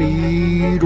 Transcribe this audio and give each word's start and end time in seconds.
Firulete. 0.00 0.80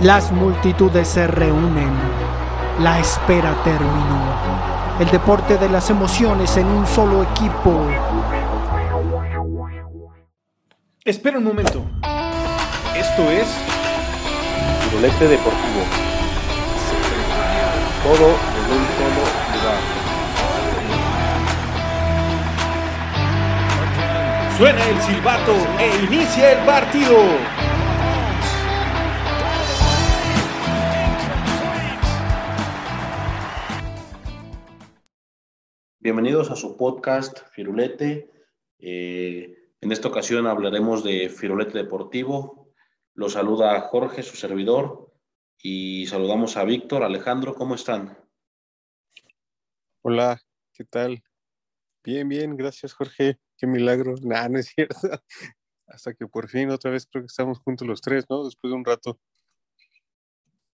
Las 0.00 0.32
multitudes 0.32 1.06
se 1.06 1.26
reúnen. 1.26 1.92
La 2.80 2.98
espera 2.98 3.54
terminó. 3.62 4.24
El 4.98 5.10
deporte 5.10 5.58
de 5.58 5.68
las 5.68 5.90
emociones 5.90 6.56
en 6.56 6.66
un 6.66 6.86
solo 6.86 7.24
equipo. 7.24 7.78
Espera 11.04 11.36
un 11.36 11.44
momento. 11.44 11.84
Esto 12.96 13.30
es 13.30 13.46
Firulete 14.80 15.28
Deportivo. 15.28 15.82
Todo 18.02 18.28
en 18.28 18.64
un 18.78 18.86
solo 18.96 19.24
lugar. 19.60 19.93
Suena 24.56 24.88
el 24.88 25.00
silbato 25.02 25.52
e 25.80 26.04
inicia 26.04 26.52
el 26.52 26.64
partido. 26.64 27.16
Bienvenidos 35.98 36.52
a 36.52 36.54
su 36.54 36.76
podcast 36.76 37.40
Firulete. 37.50 38.30
Eh, 38.78 39.72
en 39.80 39.90
esta 39.90 40.06
ocasión 40.06 40.46
hablaremos 40.46 41.02
de 41.02 41.28
Firulete 41.30 41.76
Deportivo. 41.76 42.72
Los 43.14 43.32
saluda 43.32 43.80
Jorge, 43.80 44.22
su 44.22 44.36
servidor, 44.36 45.12
y 45.58 46.06
saludamos 46.06 46.56
a 46.56 46.62
Víctor, 46.62 47.02
Alejandro, 47.02 47.56
¿cómo 47.56 47.74
están? 47.74 48.16
Hola, 50.02 50.40
¿qué 50.72 50.84
tal? 50.84 51.24
Bien, 52.04 52.28
bien, 52.28 52.54
gracias 52.54 52.92
Jorge, 52.92 53.38
qué 53.56 53.66
milagro. 53.66 54.14
Nah, 54.22 54.48
no 54.48 54.58
es 54.58 54.66
cierto. 54.66 55.08
Hasta 55.86 56.12
que 56.12 56.26
por 56.26 56.48
fin 56.48 56.70
otra 56.70 56.90
vez 56.90 57.06
creo 57.10 57.22
que 57.22 57.28
estamos 57.28 57.58
juntos 57.60 57.88
los 57.88 58.02
tres, 58.02 58.26
¿no? 58.28 58.44
Después 58.44 58.70
de 58.70 58.76
un 58.76 58.84
rato. 58.84 59.18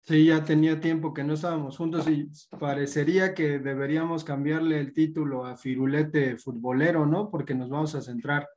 Sí, 0.04 0.24
ya 0.24 0.42
tenía 0.42 0.80
tiempo 0.80 1.12
que 1.12 1.22
no 1.22 1.34
estábamos 1.34 1.76
juntos 1.76 2.08
y 2.08 2.30
parecería 2.58 3.34
que 3.34 3.58
deberíamos 3.58 4.24
cambiarle 4.24 4.80
el 4.80 4.94
título 4.94 5.44
a 5.44 5.58
Firulete 5.58 6.38
Futbolero, 6.38 7.04
¿no? 7.04 7.30
Porque 7.30 7.54
nos 7.54 7.68
vamos 7.68 7.94
a 7.94 8.00
centrar 8.00 8.48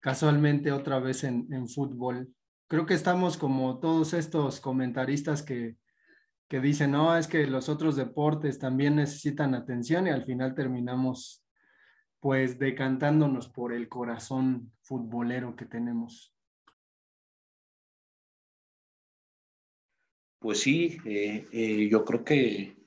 casualmente 0.00 0.72
otra 0.72 0.98
vez 0.98 1.22
en, 1.22 1.46
en 1.52 1.68
fútbol. 1.68 2.34
Creo 2.66 2.86
que 2.86 2.94
estamos 2.94 3.36
como 3.36 3.78
todos 3.78 4.14
estos 4.14 4.60
comentaristas 4.60 5.44
que, 5.44 5.76
que 6.48 6.60
dicen, 6.60 6.90
no, 6.90 7.16
es 7.16 7.28
que 7.28 7.46
los 7.46 7.68
otros 7.68 7.94
deportes 7.94 8.58
también 8.58 8.96
necesitan 8.96 9.54
atención 9.54 10.08
y 10.08 10.10
al 10.10 10.24
final 10.24 10.56
terminamos 10.56 11.43
pues 12.24 12.58
decantándonos 12.58 13.48
por 13.48 13.74
el 13.74 13.86
corazón 13.86 14.72
futbolero 14.80 15.54
que 15.56 15.66
tenemos. 15.66 16.34
Pues 20.38 20.60
sí, 20.60 20.96
eh, 21.04 21.46
eh, 21.52 21.86
yo 21.90 22.02
creo 22.02 22.24
que 22.24 22.78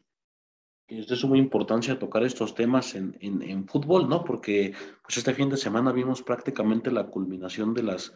es 0.88 1.08
de 1.08 1.16
suma 1.16 1.38
importancia 1.38 2.00
tocar 2.00 2.24
estos 2.24 2.56
temas 2.56 2.96
en, 2.96 3.16
en, 3.22 3.44
en, 3.44 3.68
fútbol, 3.68 4.10
¿no? 4.10 4.24
Porque 4.24 4.74
pues 5.04 5.18
este 5.20 5.36
fin 5.36 5.52
de 5.52 5.58
semana 5.58 5.92
vimos 5.92 6.24
prácticamente 6.24 6.90
la 6.90 7.06
culminación 7.06 7.76
de 7.76 7.84
las 7.84 8.16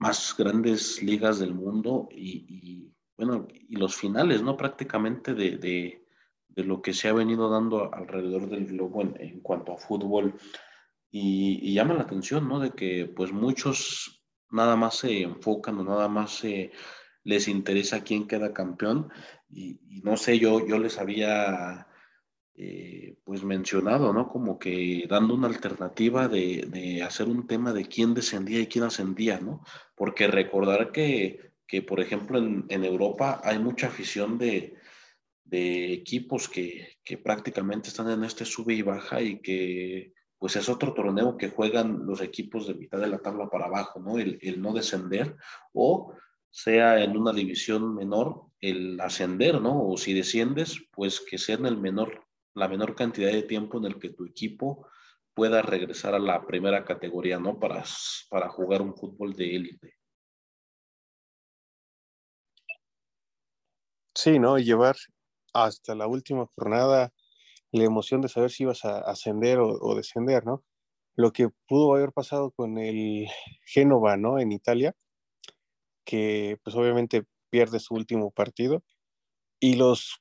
más 0.00 0.34
grandes 0.36 1.00
ligas 1.00 1.38
del 1.38 1.54
mundo 1.54 2.08
y, 2.10 2.92
bueno, 3.16 3.46
y 3.48 3.76
los 3.76 3.94
finales, 3.94 4.42
¿no? 4.42 4.56
Prácticamente 4.56 5.34
de, 5.34 6.04
de, 6.48 6.64
lo 6.64 6.82
que 6.82 6.92
se 6.92 7.08
ha 7.08 7.12
venido 7.12 7.50
dando 7.50 7.92
alrededor 7.94 8.48
del 8.48 8.66
globo 8.66 9.02
en, 9.02 9.40
cuanto 9.40 9.72
a 9.72 9.78
fútbol. 9.78 10.34
Y, 11.10 11.60
y, 11.62 11.74
llama 11.74 11.94
la 11.94 12.02
atención, 12.02 12.48
¿no? 12.48 12.60
De 12.60 12.72
que 12.72 13.06
pues 13.06 13.32
muchos 13.32 14.22
nada 14.50 14.76
más 14.76 14.96
se 14.96 15.22
enfocan 15.22 15.78
o 15.78 15.84
nada 15.84 16.08
más 16.08 16.32
se 16.32 16.72
les 17.24 17.48
interesa 17.48 18.04
quién 18.04 18.26
queda 18.26 18.52
campeón. 18.52 19.10
Y, 19.48 19.80
y 19.88 20.00
no 20.02 20.16
sé, 20.16 20.38
yo, 20.38 20.66
yo 20.66 20.78
les 20.78 20.98
había 20.98 21.88
eh, 22.60 23.14
pues 23.22 23.44
mencionado, 23.44 24.12
¿no? 24.12 24.28
Como 24.28 24.58
que 24.58 25.06
dando 25.08 25.34
una 25.34 25.46
alternativa 25.46 26.26
de, 26.26 26.66
de, 26.68 27.04
hacer 27.04 27.28
un 27.28 27.46
tema 27.46 27.72
de 27.72 27.84
quién 27.84 28.14
descendía 28.14 28.58
y 28.58 28.66
quién 28.66 28.82
ascendía, 28.82 29.38
¿no? 29.38 29.62
Porque 29.94 30.26
recordar 30.26 30.90
que, 30.90 31.52
que 31.68 31.82
por 31.82 32.00
ejemplo, 32.00 32.36
en, 32.36 32.66
en, 32.68 32.84
Europa 32.84 33.40
hay 33.44 33.60
mucha 33.60 33.86
afición 33.86 34.38
de, 34.38 34.74
de 35.48 35.92
equipos 35.92 36.48
que, 36.48 36.98
que, 37.04 37.16
prácticamente 37.16 37.88
están 37.88 38.10
en 38.10 38.24
este 38.24 38.44
sube 38.44 38.74
y 38.74 38.82
baja 38.82 39.22
y 39.22 39.40
que 39.40 40.12
pues 40.38 40.56
es 40.56 40.68
otro 40.68 40.94
torneo 40.94 41.36
que 41.36 41.48
juegan 41.48 42.06
los 42.06 42.20
equipos 42.20 42.66
de 42.68 42.74
mitad 42.74 42.98
de 42.98 43.08
la 43.08 43.18
tabla 43.18 43.48
para 43.48 43.66
abajo, 43.66 43.98
¿no? 43.98 44.18
El, 44.18 44.38
el 44.42 44.60
no 44.60 44.72
descender 44.72 45.36
o 45.72 46.14
sea 46.50 47.02
en 47.02 47.16
una 47.16 47.32
división 47.32 47.94
menor 47.94 48.44
el 48.60 49.00
ascender, 49.00 49.60
¿no? 49.60 49.88
O 49.88 49.96
si 49.96 50.12
desciendes, 50.12 50.78
pues 50.92 51.20
que 51.20 51.38
sea 51.38 51.56
en 51.56 51.66
el 51.66 51.78
menor, 51.78 52.26
la 52.54 52.68
menor 52.68 52.94
cantidad 52.94 53.32
de 53.32 53.42
tiempo 53.42 53.78
en 53.78 53.86
el 53.86 53.98
que 53.98 54.10
tu 54.10 54.26
equipo 54.26 54.86
pueda 55.34 55.62
regresar 55.62 56.14
a 56.14 56.18
la 56.18 56.44
primera 56.46 56.84
categoría, 56.84 57.38
¿no? 57.38 57.58
Para, 57.58 57.84
para 58.28 58.48
jugar 58.48 58.82
un 58.82 58.96
fútbol 58.96 59.34
de 59.34 59.56
élite. 59.56 59.94
Sí, 64.14 64.38
¿no? 64.38 64.58
Llevar 64.58 64.96
hasta 65.64 65.94
la 65.94 66.06
última 66.06 66.46
jornada 66.54 67.12
la 67.72 67.84
emoción 67.84 68.20
de 68.20 68.28
saber 68.28 68.50
si 68.50 68.64
ibas 68.64 68.84
a 68.84 68.98
ascender 69.00 69.58
o, 69.60 69.94
descender, 69.94 70.46
¿no? 70.46 70.64
Lo 71.16 71.32
que 71.32 71.48
pudo 71.66 71.94
haber 71.94 72.12
pasado 72.12 72.50
con 72.52 72.78
el 72.78 73.26
Génova, 73.66 74.16
¿no? 74.16 74.38
En 74.38 74.52
Italia, 74.52 74.94
que 76.04 76.58
pues 76.64 76.76
obviamente 76.76 77.24
pierde 77.50 77.80
su 77.80 77.94
último 77.94 78.30
partido 78.30 78.82
y 79.60 79.76
los 79.76 80.20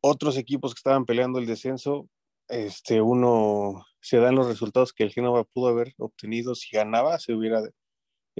otros 0.00 0.36
equipos 0.38 0.74
que 0.74 0.78
estaban 0.78 1.04
peleando 1.06 1.38
el 1.38 1.46
descenso, 1.46 2.08
este, 2.48 3.02
uno 3.02 3.84
se 4.00 4.18
dan 4.18 4.36
los 4.36 4.46
resultados 4.46 4.92
que 4.92 5.04
el 5.04 5.12
Génova 5.12 5.44
pudo 5.44 5.68
haber 5.68 5.94
obtenido 5.98 6.54
si 6.54 6.74
ganaba, 6.76 7.18
se 7.18 7.34
hubiera 7.34 7.62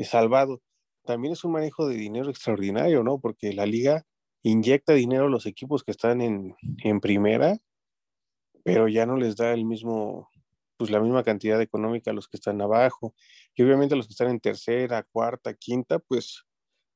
salvado. 0.04 0.60
También 1.04 1.32
es 1.32 1.44
un 1.44 1.53
manejo 1.53 1.88
de 1.88 1.97
dinero 1.97 2.31
extraordinario, 2.31 3.03
¿no? 3.03 3.19
Porque 3.19 3.53
la 3.53 3.66
liga 3.66 4.04
inyecta 4.50 4.92
dinero 4.94 5.26
a 5.26 5.31
los 5.31 5.47
equipos 5.47 5.84
que 5.84 5.91
están 5.92 6.20
en, 6.20 6.54
en 6.84 7.00
primera, 7.00 7.59
pero 8.64 8.88
ya 8.88 9.06
no 9.06 9.16
les 9.16 9.36
da 9.36 9.53
el 9.53 9.64
mismo, 9.64 10.31
pues 10.76 10.91
la 10.91 11.00
misma 11.00 11.25
cantidad 11.25 11.60
económica 11.60 12.10
a 12.10 12.14
los 12.14 12.28
que 12.28 12.36
están 12.36 12.60
abajo. 12.60 13.14
Y 13.54 13.62
obviamente 13.62 13.97
los 13.97 14.06
que 14.06 14.12
están 14.12 14.31
en 14.31 14.41
tercera, 14.41 15.03
cuarta, 15.03 15.54
quinta, 15.54 15.98
pues 15.98 16.44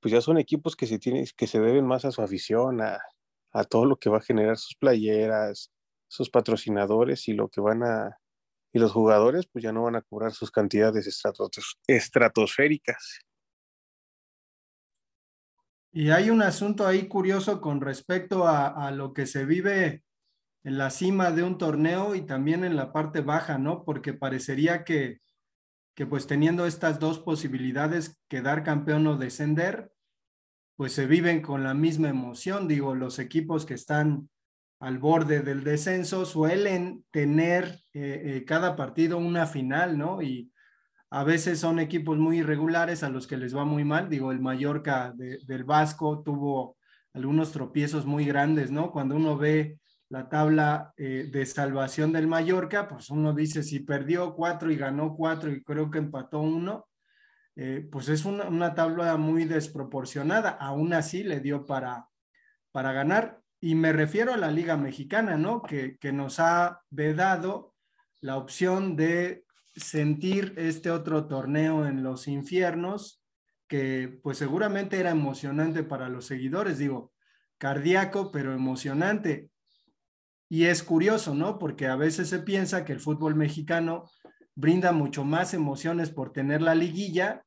pues 0.03 0.13
ya 0.13 0.21
son 0.21 0.37
equipos 0.37 0.75
que 0.75 0.87
se 0.87 0.99
tienen, 0.99 1.25
que 1.37 1.47
se 1.47 1.61
deben 1.61 1.87
más 1.87 2.05
a 2.05 2.11
su 2.11 2.23
afición, 2.23 2.81
a, 2.81 2.99
a, 3.53 3.65
todo 3.65 3.87
lo 3.87 3.97
que 3.97 4.11
va 4.11 4.19
a 4.19 4.23
generar 4.23 4.59
sus 4.59 4.75
playeras, 4.75 5.71
sus 6.09 6.29
patrocinadores 6.29 7.29
y 7.29 7.35
lo 7.35 7.49
que 7.49 7.61
van 7.61 7.85
a, 7.85 8.19
y 8.73 8.81
los 8.81 8.91
jugadores 8.91 9.47
pues 9.47 9.63
ya 9.63 9.73
no 9.73 9.85
van 9.85 9.95
a 9.95 10.03
cobrar 10.03 10.33
sus 10.33 10.51
cantidades 10.51 11.07
estratos, 11.07 11.79
estratosféricas. 11.87 13.21
Y 15.95 16.09
hay 16.09 16.31
un 16.31 16.41
asunto 16.41 16.87
ahí 16.87 17.07
curioso 17.07 17.61
con 17.61 17.83
respecto 17.83 18.49
a, 18.49 18.91
lo 18.93 19.13
que 19.13 19.27
se 19.27 19.45
vive 19.45 20.03
en 20.65 20.79
la 20.79 20.89
cima 20.89 21.33
de 21.33 21.43
un 21.43 21.59
torneo 21.59 22.15
y 22.15 22.23
también 22.23 22.65
en 22.65 22.77
la 22.77 22.93
parte 22.93 23.21
baja, 23.21 23.59
¿no? 23.59 23.85
Porque 23.85 24.15
parecería 24.15 24.85
que, 24.85 25.21
que 25.95 26.07
pues 26.07 26.27
teniendo 26.27 26.65
estas 26.65 26.99
dos 26.99 27.19
posibilidades, 27.19 28.19
quedar 28.29 28.65
campeón 28.65 29.07
o 29.07 29.19
descender, 29.19 29.93
pues 30.77 30.95
se 30.95 31.07
viven 31.07 31.43
con 31.43 31.63
la 31.63 31.75
misma 31.75 32.09
emoción. 32.09 32.69
Digo, 32.69 32.95
los 32.95 33.19
equipos 33.19 33.67
que 33.67 33.75
están 33.75 34.31
al 34.81 34.99
borde 34.99 35.41
del 35.43 35.63
descenso 35.63 36.25
suelen 36.25 37.05
tener 37.11 37.83
eh, 37.93 38.23
eh, 38.25 38.45
cada 38.47 38.77
partido 38.77 39.19
una 39.19 39.47
final, 39.47 39.99
¿no? 39.99 40.23
Y 40.23 40.52
a 41.15 41.25
veces 41.25 41.61
son 41.61 41.79
equipos 41.79 42.17
muy 42.17 42.39
irregulares 42.39 43.03
a 43.03 43.11
los 43.11 43.27
que 43.27 43.37
les 43.37 43.55
va 43.55 43.67
muy 43.67 43.85
mal. 43.85 44.09
Digo, 44.09 44.33
el 44.33 44.41
Mallorca 44.41 45.13
de, 45.15 45.41
del 45.47 45.63
Vasco 45.63 46.23
tuvo 46.23 46.79
algunos 47.13 47.53
tropiezos 47.53 48.07
muy 48.07 48.25
grandes, 48.25 48.71
¿no? 48.71 48.91
Cuando 48.91 49.17
uno 49.17 49.37
ve 49.37 49.79
la 50.09 50.31
tabla 50.31 50.95
eh, 50.97 51.29
de 51.31 51.45
salvación 51.45 52.13
del 52.13 52.29
Mallorca, 52.29 52.89
pues 52.89 53.11
uno 53.11 53.35
dice 53.35 53.63
si 53.63 53.81
perdió 53.81 54.35
cuatro 54.35 54.71
y 54.71 54.77
ganó 54.77 55.15
cuatro 55.15 55.53
y 55.53 55.63
creo 55.63 55.91
que 55.91 55.99
empató 55.99 56.41
uno, 56.41 56.89
eh, 57.57 57.87
pues 57.93 58.09
es 58.09 58.25
una, 58.25 58.49
una, 58.49 58.75
tabla 58.75 59.19
muy 59.19 59.45
desproporcionada. 59.45 60.49
Aún 60.49 60.95
así 60.95 61.25
le 61.25 61.41
dio 61.41 61.67
para, 61.67 62.09
para 62.71 62.93
ganar. 62.93 63.39
Y 63.61 63.75
me 63.75 63.93
refiero 63.93 64.33
a 64.33 64.39
la 64.39 64.51
Liga 64.51 64.79
Mexicana, 64.79 65.37
¿no? 65.37 65.61
Que, 65.61 65.99
que 65.99 66.11
nos 66.11 66.41
ha 66.41 66.81
vedado 66.89 67.75
la 68.23 68.39
opción 68.39 68.97
de 68.97 69.45
sentir 69.75 70.55
este 70.57 70.91
otro 70.91 71.27
torneo 71.27 71.87
en 71.87 72.03
los 72.03 72.29
infiernos, 72.29 73.23
que 73.69 74.21
pues 74.23 74.39
seguramente 74.39 74.99
era 74.99 75.11
emocionante 75.11 75.83
para 75.83 76.09
los 76.09 76.27
seguidores, 76.27 76.79
digo, 76.79 77.13
cardíaco, 77.59 78.31
pero 78.31 78.53
emocionante. 78.53 79.51
Y 80.49 80.65
es 80.65 80.83
curioso, 80.83 81.35
¿no? 81.35 81.59
Porque 81.59 81.87
a 81.87 81.97
veces 81.97 82.29
se 82.29 82.41
piensa 82.41 82.85
que 82.85 82.93
el 82.93 83.01
fútbol 83.01 83.35
mexicano 83.35 84.11
brinda 84.55 84.93
mucho 84.93 85.25
más 85.25 85.55
emociones 85.55 86.11
por 86.11 86.33
tener 86.33 86.61
la 86.61 86.75
liguilla, 86.75 87.45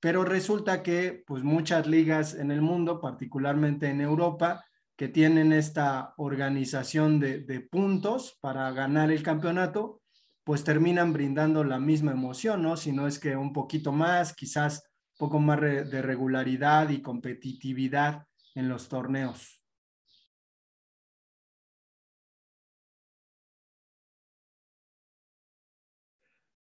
pero 0.00 0.24
resulta 0.24 0.82
que 0.82 1.22
pues 1.26 1.44
muchas 1.44 1.86
ligas 1.86 2.34
en 2.34 2.50
el 2.50 2.62
mundo, 2.62 3.00
particularmente 3.00 3.88
en 3.88 4.00
Europa, 4.00 4.64
que 4.96 5.08
tienen 5.08 5.52
esta 5.52 6.14
organización 6.16 7.20
de, 7.20 7.40
de 7.40 7.60
puntos 7.60 8.38
para 8.40 8.70
ganar 8.72 9.12
el 9.12 9.22
campeonato, 9.22 9.99
pues 10.50 10.64
terminan 10.64 11.12
brindando 11.12 11.62
la 11.62 11.78
misma 11.78 12.10
emoción, 12.10 12.60
¿no? 12.62 12.76
Si 12.76 12.90
no 12.90 13.06
es 13.06 13.20
que 13.20 13.36
un 13.36 13.52
poquito 13.52 13.92
más, 13.92 14.34
quizás 14.34 14.82
poco 15.16 15.38
más 15.38 15.60
de 15.60 16.02
regularidad 16.02 16.88
y 16.88 17.02
competitividad 17.02 18.26
en 18.56 18.68
los 18.68 18.88
torneos. 18.88 19.62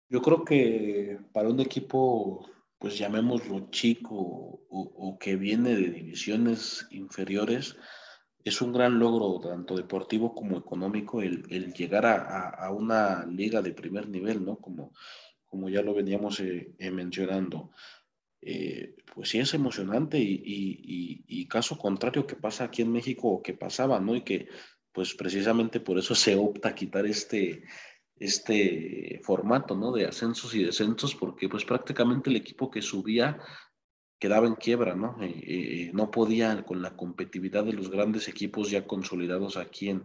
Yo 0.09 0.19
creo 0.19 0.43
que 0.43 1.19
para 1.31 1.49
un 1.49 1.59
equipo, 1.59 2.49
pues 2.79 2.97
llamémoslo 2.97 3.69
chico 3.69 4.65
o, 4.67 5.17
que 5.19 5.35
viene 5.35 5.75
de 5.75 5.91
divisiones 5.91 6.87
inferiores, 6.89 7.77
es 8.45 8.61
un 8.61 8.71
gran 8.71 8.99
logro 8.99 9.39
tanto 9.39 9.75
deportivo 9.75 10.35
como 10.35 10.55
económico 10.55 11.19
el, 11.19 11.73
llegar 11.73 12.05
a, 12.05 12.69
una 12.69 13.25
liga 13.25 13.59
de 13.63 13.73
primer 13.73 14.07
nivel, 14.07 14.45
¿no? 14.45 14.57
Como, 14.57 14.93
como 15.47 15.67
ya 15.67 15.81
lo 15.81 15.95
veníamos 15.95 16.39
eh, 16.41 16.75
eh, 16.77 16.91
mencionando. 16.91 17.71
Eh, 18.39 18.97
pues 19.15 19.29
sí 19.29 19.39
es 19.39 19.51
emocionante 19.55 20.19
y, 20.19 21.23
y, 21.27 21.47
caso 21.47 21.75
contrario 21.75 22.27
que 22.27 22.35
pasa 22.35 22.65
aquí 22.65 22.83
en 22.83 22.91
México 22.91 23.29
o 23.29 23.41
que 23.41 23.55
pasaba, 23.55 23.99
¿no? 23.99 24.15
Y 24.15 24.21
que 24.21 24.47
pues 24.91 25.15
precisamente 25.15 25.79
por 25.79 25.97
eso 25.97 26.13
se 26.15 26.35
opta 26.35 26.69
a 26.69 26.75
quitar 26.75 27.07
este, 27.07 27.63
este 28.15 29.21
formato, 29.23 29.75
¿no? 29.75 29.91
De 29.91 30.05
ascensos 30.05 30.53
y 30.53 30.63
descensos, 30.63 31.15
porque 31.15 31.49
pues 31.49 31.65
prácticamente 31.65 32.29
el 32.29 32.35
equipo 32.35 32.69
que 32.69 32.83
subía 32.83 33.39
quedaba 34.19 34.47
en 34.47 34.55
quiebra, 34.55 34.95
¿no? 34.95 35.17
No 35.93 36.11
podía 36.11 36.63
con 36.63 36.81
la 36.81 36.95
competitividad 36.95 37.63
de 37.63 37.73
los 37.73 37.89
grandes 37.89 38.27
equipos 38.27 38.71
ya 38.71 38.87
consolidados 38.87 39.57
aquí 39.57 39.89
en, 39.89 40.03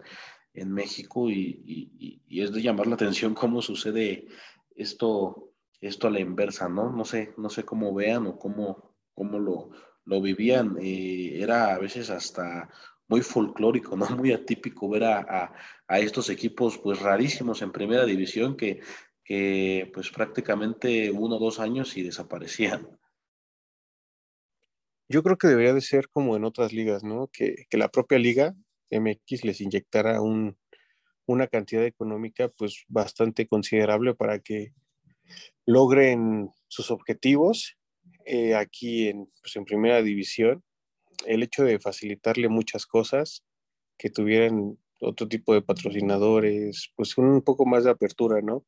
en 0.54 0.72
México 0.72 1.30
y, 1.30 2.22
es 2.28 2.52
de 2.52 2.62
llamar 2.62 2.86
la 2.86 2.94
atención 2.94 3.34
cómo 3.34 3.62
sucede 3.62 4.26
esto, 4.74 5.52
esto 5.80 6.08
a 6.08 6.10
la 6.10 6.20
inversa, 6.20 6.68
¿no? 6.68 6.90
No 6.90 7.04
sé, 7.04 7.34
no 7.36 7.50
sé 7.50 7.64
cómo 7.64 7.94
vean 7.94 8.26
o 8.26 8.38
cómo, 8.38 8.94
cómo 9.14 9.38
lo, 9.38 9.70
lo 10.04 10.20
vivían. 10.20 10.76
Eh, 10.80 11.40
era 11.40 11.74
a 11.74 11.78
veces 11.78 12.10
hasta 12.10 12.68
muy 13.08 13.22
folclórico, 13.22 13.96
¿no? 13.96 14.06
Muy 14.16 14.32
atípico 14.32 14.88
ver 14.88 15.04
a, 15.04 15.52
estos 15.88 16.30
equipos 16.30 16.78
pues 16.78 17.00
rarísimos 17.00 17.62
en 17.62 17.72
primera 17.72 18.04
división 18.04 18.56
que, 18.56 18.80
que 19.24 19.90
pues 19.92 20.10
prácticamente 20.10 21.10
uno 21.10 21.36
o 21.36 21.40
dos 21.40 21.58
años 21.58 21.96
y 21.96 22.02
desaparecían. 22.02 22.88
Yo 25.12 25.24
creo 25.24 25.36
que 25.36 25.48
debería 25.48 25.74
de 25.74 25.80
ser 25.80 26.08
como 26.08 26.36
en 26.36 26.44
otras 26.44 26.72
ligas, 26.72 27.02
¿no? 27.02 27.28
Que, 27.32 27.66
la 27.72 27.88
propia 27.90 28.16
liga 28.16 28.54
MX 28.90 29.44
les 29.44 29.60
inyectara 29.60 30.22
un, 30.22 30.56
una 31.26 31.48
cantidad 31.48 31.84
económica 31.84 32.48
pues 32.48 32.84
bastante 32.86 33.48
considerable 33.48 34.14
para 34.14 34.38
que 34.38 34.72
logren 35.66 36.50
sus 36.68 36.92
objetivos 36.92 37.76
eh, 38.24 38.54
aquí 38.54 39.08
en, 39.08 39.28
pues, 39.42 39.56
en 39.56 39.64
primera 39.64 40.00
división 40.00 40.62
el 41.26 41.42
hecho 41.42 41.64
de 41.64 41.80
facilitarle 41.80 42.48
muchas 42.48 42.86
cosas, 42.86 43.44
que 43.98 44.10
tuvieran 44.10 44.78
otro 45.00 45.26
tipo 45.26 45.54
de 45.54 45.60
patrocinadores, 45.60 46.92
pues 46.94 47.18
un 47.18 47.42
poco 47.42 47.66
más 47.66 47.82
de 47.82 47.90
apertura, 47.90 48.40
¿no? 48.42 48.64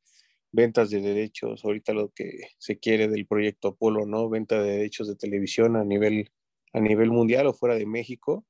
Ventas 0.53 0.91
de 0.91 1.01
derechos, 1.01 1.65
ahorita 1.65 1.93
lo 1.95 2.11
que 2.11 2.51
se 2.59 2.79
quiere 2.79 3.09
del 3.09 3.27
proyecto 3.27 3.69
Apolo, 3.69 4.07
¿no? 4.07 4.29
Venta 4.29 4.63
de 4.63 4.73
derechos 4.73 5.09
de 5.09 5.17
televisión 5.17 5.77
a 5.77 5.85
nivel, 5.85 6.31
a 6.73 6.81
nivel 6.81 7.11
mundial 7.11 7.47
o 7.47 7.55
fuera 7.55 7.75
de 7.75 7.87
México, 7.87 8.45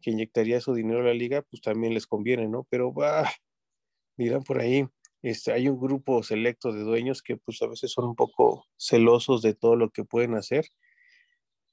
que 0.00 0.10
inyectaría 0.10 0.60
su 0.60 0.74
dinero 0.74 1.00
a 1.00 1.04
la 1.04 1.14
liga, 1.14 1.42
pues 1.42 1.62
también 1.62 1.94
les 1.94 2.06
conviene, 2.06 2.48
¿no? 2.48 2.66
Pero 2.70 2.92
va, 2.92 3.30
dirán 4.16 4.42
por 4.42 4.60
ahí, 4.60 4.86
este, 5.22 5.52
hay 5.52 5.68
un 5.68 5.80
grupo 5.80 6.22
selecto 6.22 6.72
de 6.72 6.82
dueños 6.82 7.22
que 7.22 7.36
pues 7.36 7.62
a 7.62 7.66
veces 7.66 7.92
son 7.92 8.06
un 8.06 8.14
poco 8.14 8.66
celosos 8.76 9.42
de 9.42 9.54
todo 9.54 9.76
lo 9.76 9.90
que 9.90 10.04
pueden 10.04 10.34
hacer 10.34 10.66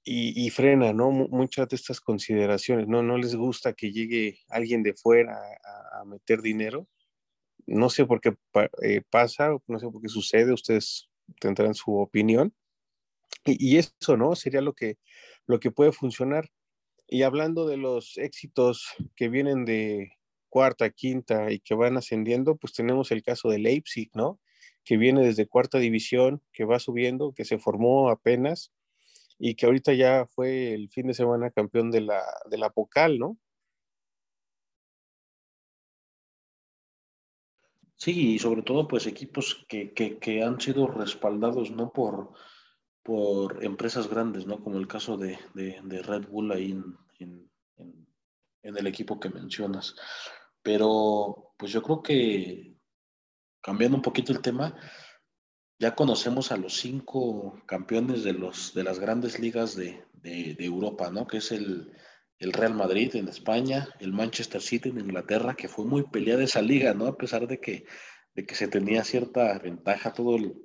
y, 0.03 0.49
frena, 0.49 0.93
¿no? 0.93 1.11
Muchas 1.11 1.67
de 1.69 1.75
estas 1.75 2.01
consideraciones, 2.01 2.87
¿no? 2.87 3.03
No 3.03 3.17
les 3.17 3.35
gusta 3.35 3.73
que 3.73 3.91
llegue 3.91 4.39
alguien 4.49 4.81
de 4.83 4.93
fuera 4.93 5.39
a, 5.99 6.05
meter 6.05 6.41
dinero. 6.41 6.87
No 7.65 7.89
sé 7.89 8.05
por 8.05 8.21
qué 8.21 8.35
eh, 8.83 9.01
pasa, 9.09 9.51
no 9.67 9.79
sé 9.79 9.87
por 9.89 10.01
qué 10.01 10.09
sucede, 10.09 10.53
ustedes 10.53 11.09
tendrán 11.39 11.73
su 11.73 11.95
opinión. 11.95 12.53
Y, 13.45 13.77
eso, 13.77 14.17
¿no? 14.17 14.35
Sería 14.35 14.61
lo 14.61 14.73
que, 14.73 14.97
lo 15.47 15.59
que 15.59 15.71
puede 15.71 15.91
funcionar. 15.91 16.49
Y 17.07 17.23
hablando 17.23 17.67
de 17.67 17.77
los 17.77 18.17
éxitos 18.17 18.93
que 19.15 19.29
vienen 19.29 19.65
de 19.65 20.13
cuarta, 20.49 20.89
quinta 20.89 21.51
y 21.51 21.59
que 21.59 21.73
van 21.73 21.97
ascendiendo, 21.97 22.57
pues 22.57 22.73
tenemos 22.73 23.11
el 23.11 23.23
caso 23.23 23.49
de 23.49 23.59
Leipzig, 23.59 24.11
¿no? 24.13 24.39
Que 24.83 24.97
viene 24.97 25.25
desde 25.25 25.47
cuarta 25.47 25.79
división, 25.79 26.41
que 26.53 26.65
va 26.65 26.79
subiendo, 26.79 27.33
que 27.33 27.45
se 27.45 27.57
formó 27.57 28.09
apenas 28.09 28.71
y 29.39 29.55
que 29.55 29.65
ahorita 29.65 29.93
ya 29.93 30.27
fue 30.27 30.73
el 30.73 30.89
fin 30.89 31.07
de 31.07 31.13
semana 31.15 31.49
campeón 31.49 31.89
de 31.89 32.01
la, 32.01 32.21
de 32.49 32.57
la 32.57 32.69
Pocal, 32.69 33.17
¿no? 33.17 33.37
Sí, 38.01 38.33
y 38.33 38.39
sobre 38.39 38.63
todo 38.63 38.87
pues 38.87 39.05
equipos 39.05 39.63
que, 39.69 39.93
que, 39.93 40.43
han 40.43 40.59
sido 40.59 40.87
respaldados 40.87 41.69
no 41.69 41.93
por, 41.93 42.33
por 43.03 43.63
empresas 43.63 44.09
grandes, 44.09 44.47
¿no? 44.47 44.63
Como 44.63 44.79
el 44.79 44.87
caso 44.87 45.17
de, 45.17 45.37
de, 45.53 46.01
Red 46.01 46.27
Bull 46.27 46.51
ahí 46.51 46.71
en, 46.71 46.97
en, 47.19 47.51
en, 48.63 48.77
el 48.77 48.87
equipo 48.87 49.19
que 49.19 49.29
mencionas. 49.29 49.93
Pero 50.63 51.53
pues 51.57 51.71
yo 51.71 51.83
creo 51.83 52.01
que 52.01 52.75
cambiando 53.61 53.97
un 53.97 54.01
poquito 54.01 54.31
el 54.31 54.41
tema, 54.41 54.75
ya 55.77 55.93
conocemos 55.93 56.51
a 56.51 56.57
los 56.57 56.77
cinco 56.77 57.61
campeones 57.67 58.23
de, 58.23 58.33
los, 58.33 58.73
de 58.73 58.83
las 58.83 58.97
grandes 58.97 59.37
ligas 59.39 59.75
de, 59.75 60.03
Europa, 60.23 61.11
¿no? 61.11 61.27
Que 61.27 61.37
es 61.37 61.51
el, 61.51 61.95
Real 62.53 62.73
Madrid 62.73 63.15
en 63.15 63.27
España, 63.27 63.87
el 63.99 64.13
Manchester 64.13 64.61
City 64.61 64.89
en 64.89 64.99
Inglaterra, 64.99 65.53
que 65.53 65.67
fue 65.67 65.85
muy 65.85 66.03
peleada 66.03 66.43
esa 66.43 66.61
liga, 66.61 66.95
¿no? 66.95 67.05
A 67.05 67.15
pesar 67.15 67.47
de 67.47 67.59
que, 67.59 67.85
de 68.33 68.45
que 68.47 68.55
se 68.55 68.67
tenía 68.67 69.03
cierta 69.03 69.59
ventaja 69.59 70.11
todo 70.11 70.35
el, 70.35 70.55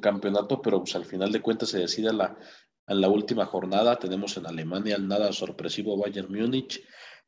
campeonato, 0.00 0.62
pero 0.62 0.78
pues 0.78 0.94
al 0.96 1.04
final 1.04 1.32
de 1.32 1.42
cuentas 1.42 1.70
se 1.70 1.80
decide 1.80 2.12
la, 2.12 2.38
en 2.86 3.00
la 3.00 3.08
última 3.08 3.44
jornada. 3.46 3.98
Tenemos 3.98 4.36
en 4.36 4.46
Alemania 4.46 4.96
el 4.96 5.08
nada 5.08 5.32
sorpresivo 5.32 5.98
Bayern 5.98 6.32
Múnich, 6.32 6.82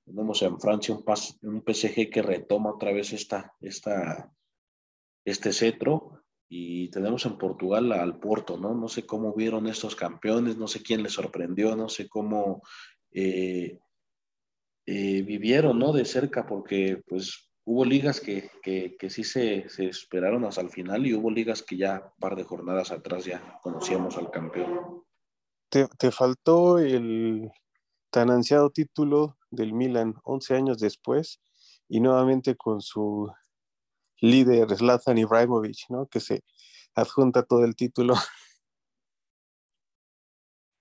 tenemos 0.05 0.41
en 0.43 0.61
Francia 0.61 0.95
un, 0.95 1.05
un 1.43 1.65
PSG 1.67 2.09
que 2.09 2.23
retoma 2.23 2.71
otra 2.71 2.93
vez 2.93 3.13
esta, 3.13 3.53
esta, 3.61 4.33
este 5.25 5.53
cetro 5.53 6.23
y 6.49 6.89
tenemos 6.91 7.27
en 7.27 7.37
Portugal 7.37 7.91
al 7.91 8.21
Porto, 8.21 8.57
¿no? 8.57 8.73
No 8.73 8.89
sé 8.89 9.05
cómo 9.05 9.35
vieron 9.35 9.67
estos 9.67 9.97
campeones, 9.97 10.57
no 10.57 10.69
sé 10.69 10.81
quién 10.81 11.03
les 11.03 11.13
sorprendió, 11.13 11.75
no 11.75 11.89
sé 11.89 12.09
cómo 12.09 12.63
eh, 13.13 13.79
eh, 14.87 15.23
vivieron, 15.23 15.79
¿no? 15.79 15.93
De 15.93 16.05
cerca, 16.05 16.47
porque 16.47 17.03
pues 17.07 17.51
hubo 17.65 17.85
ligas 17.85 18.21
que, 18.21 18.51
que, 18.63 19.11
sí 19.11 19.25
se, 19.25 19.69
se, 19.69 19.87
esperaron 19.87 20.45
hasta 20.45 20.61
el 20.61 20.71
final 20.71 21.07
y 21.07 21.15
hubo 21.15 21.31
ligas 21.31 21.63
que 21.63 21.77
ya 21.77 22.13
un 22.15 22.21
par 22.21 22.37
de 22.37 22.45
jornadas 22.45 22.93
atrás 22.93 23.25
ya 23.25 23.59
conocíamos 23.63 24.17
al 24.17 24.31
campeón. 24.31 25.03
Te, 25.69 25.89
te 25.99 26.13
faltó 26.13 26.79
el 26.79 27.51
tan 28.11 28.31
ansiado 28.31 28.71
título 28.71 29.37
del 29.51 29.73
Milan 29.73 30.15
11 30.23 30.55
años 30.55 30.79
después 30.79 31.41
y 31.89 32.01
nuevamente 32.01 32.57
con 32.57 32.81
su 32.81 33.31
líder 34.21 34.75
Zlatan 34.77 35.19
Ibrahimovic, 35.19 35.89
¿no? 35.89 36.07
Que 36.07 36.21
se 36.21 36.45
adjunta 36.95 37.43
todo 37.43 37.65
el 37.65 37.77
título. 37.77 38.15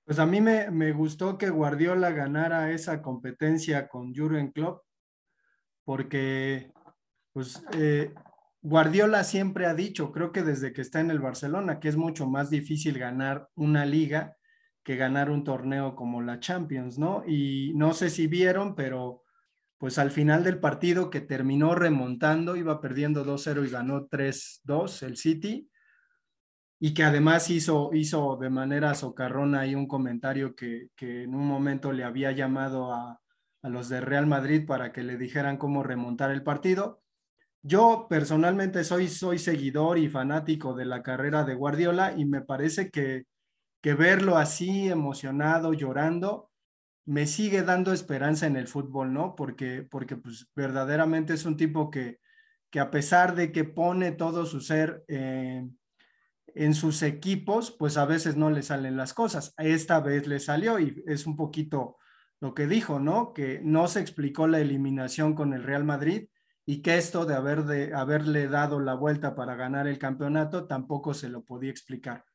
Pues 0.06 0.20
a 0.20 0.26
mí 0.26 0.40
me, 0.40 0.70
me 0.70 0.92
gustó 0.92 1.38
que 1.38 1.50
Guardiola 1.50 2.12
ganara 2.12 2.72
esa 2.72 3.02
competencia 3.02 3.88
con 3.88 4.14
Jurgen 4.14 4.52
Klopp, 4.52 4.84
porque 5.84 6.72
pues 7.34 7.64
eh, 7.74 8.14
Guardiola 8.62 9.24
siempre 9.24 9.66
ha 9.66 9.74
dicho, 9.74 10.12
creo 10.12 10.32
que 10.32 10.44
desde 10.44 10.74
que 10.74 10.82
está 10.82 11.00
en 11.00 11.12
el 11.12 11.20
Barcelona, 11.20 11.80
que 11.80 11.90
es 11.90 11.98
mucho 11.98 12.28
más 12.28 12.50
difícil 12.50 12.98
ganar 12.98 13.50
una 13.56 13.86
liga 13.86 14.38
que 14.84 14.96
ganar 14.96 15.32
un 15.32 15.44
torneo 15.44 15.96
como 15.96 16.22
la 16.22 16.40
Champions, 16.40 17.00
¿no? 17.00 17.24
Y 17.28 17.74
no 17.76 17.94
sé 17.94 18.12
si 18.12 18.28
vieron, 18.28 18.76
pero 18.76 19.24
pues 19.80 19.98
al 19.98 20.12
final 20.12 20.44
del 20.44 20.60
partido 20.60 21.10
que 21.10 21.22
terminó 21.22 21.76
remontando, 21.76 22.56
iba 22.56 22.80
perdiendo 22.80 23.26
2-0 23.26 23.66
y 23.66 23.70
ganó 23.72 24.08
3-2 24.08 25.04
el 25.04 25.18
City, 25.18 25.70
y 26.80 26.94
que 26.94 27.04
además 27.04 27.50
hizo, 27.50 27.92
hizo 27.94 28.38
de 28.38 28.50
manera 28.50 28.94
socarrona 28.96 29.62
ahí 29.62 29.76
un 29.76 29.88
comentario 29.88 30.56
que, 30.56 30.90
en 31.00 31.34
un 31.34 31.48
momento 31.48 31.92
le 31.92 32.04
había 32.04 32.32
llamado 32.32 32.94
a, 32.94 33.22
a, 33.62 33.70
los 33.70 33.90
de 33.90 34.02
Real 34.02 34.28
Madrid 34.28 34.66
para 34.66 34.92
que 34.92 35.04
le 35.04 35.18
dijeran 35.18 35.58
cómo 35.58 35.84
remontar 35.84 36.32
el 36.32 36.44
partido. 36.44 37.02
yo 37.64 38.08
personalmente 38.10 38.84
soy, 38.84 39.08
soy 39.08 39.40
seguidor 39.40 39.98
y 39.98 40.10
fanático 40.10 40.76
de 40.76 40.86
la 40.86 41.04
carrera 41.04 41.44
de 41.46 41.56
Guardiola 41.56 42.14
y 42.18 42.26
me 42.26 42.42
parece 42.42 42.92
que, 42.92 43.26
que 43.82 43.94
verlo 43.96 44.38
así 44.38 44.90
emocionado, 44.90 45.74
llorando, 45.74 46.52
me 47.06 47.28
sigue 47.28 47.64
dando 47.64 47.94
esperanza 47.94 48.48
en 48.48 48.58
el 48.58 48.68
fútbol, 48.68 49.14
¿no? 49.14 49.36
Porque, 49.36 49.84
porque 49.84 50.18
pues 50.18 50.48
verdaderamente 50.56 51.34
es 51.34 51.46
un 51.46 51.58
tipo 51.58 51.90
que, 51.92 52.20
que 52.72 52.80
a 52.80 52.92
pesar 52.92 53.36
de 53.36 53.52
que 53.52 53.64
pone 53.64 54.12
todo 54.12 54.46
su 54.46 54.60
ser 54.60 55.04
en 56.56 56.74
sus 56.74 57.04
equipos, 57.04 57.72
pues 57.72 57.98
a 57.98 58.06
veces 58.06 58.36
no 58.38 58.50
le 58.50 58.64
salen 58.64 58.98
las 58.98 59.14
cosas. 59.14 59.54
Esta 59.58 60.00
vez 60.00 60.28
le 60.28 60.40
salió 60.40 60.80
y 60.80 61.04
es 61.06 61.28
un 61.28 61.36
poquito 61.36 61.98
lo 62.42 62.54
que 62.54 62.68
dijo, 62.68 63.00
¿no? 63.00 63.34
Que 63.34 63.62
no 63.64 63.88
se 63.88 64.00
explicó 64.00 64.48
la 64.48 64.60
eliminación 64.60 65.36
con 65.36 65.54
el 65.54 65.64
Real 65.64 65.84
Madrid 65.84 66.30
y 66.66 66.82
que 66.82 66.98
esto 66.98 67.26
de, 67.26 67.36
haber 67.36 67.66
de 67.66 67.94
haberle 67.94 68.48
dado 68.48 68.80
la 68.80 68.96
vuelta 68.96 69.36
para 69.36 69.56
ganar 69.56 69.88
el 69.88 70.00
campeonato 70.00 70.66
tampoco 70.66 71.14
se 71.14 71.30
lo 71.30 71.44
podía 71.44 71.70
explicar 71.70 72.26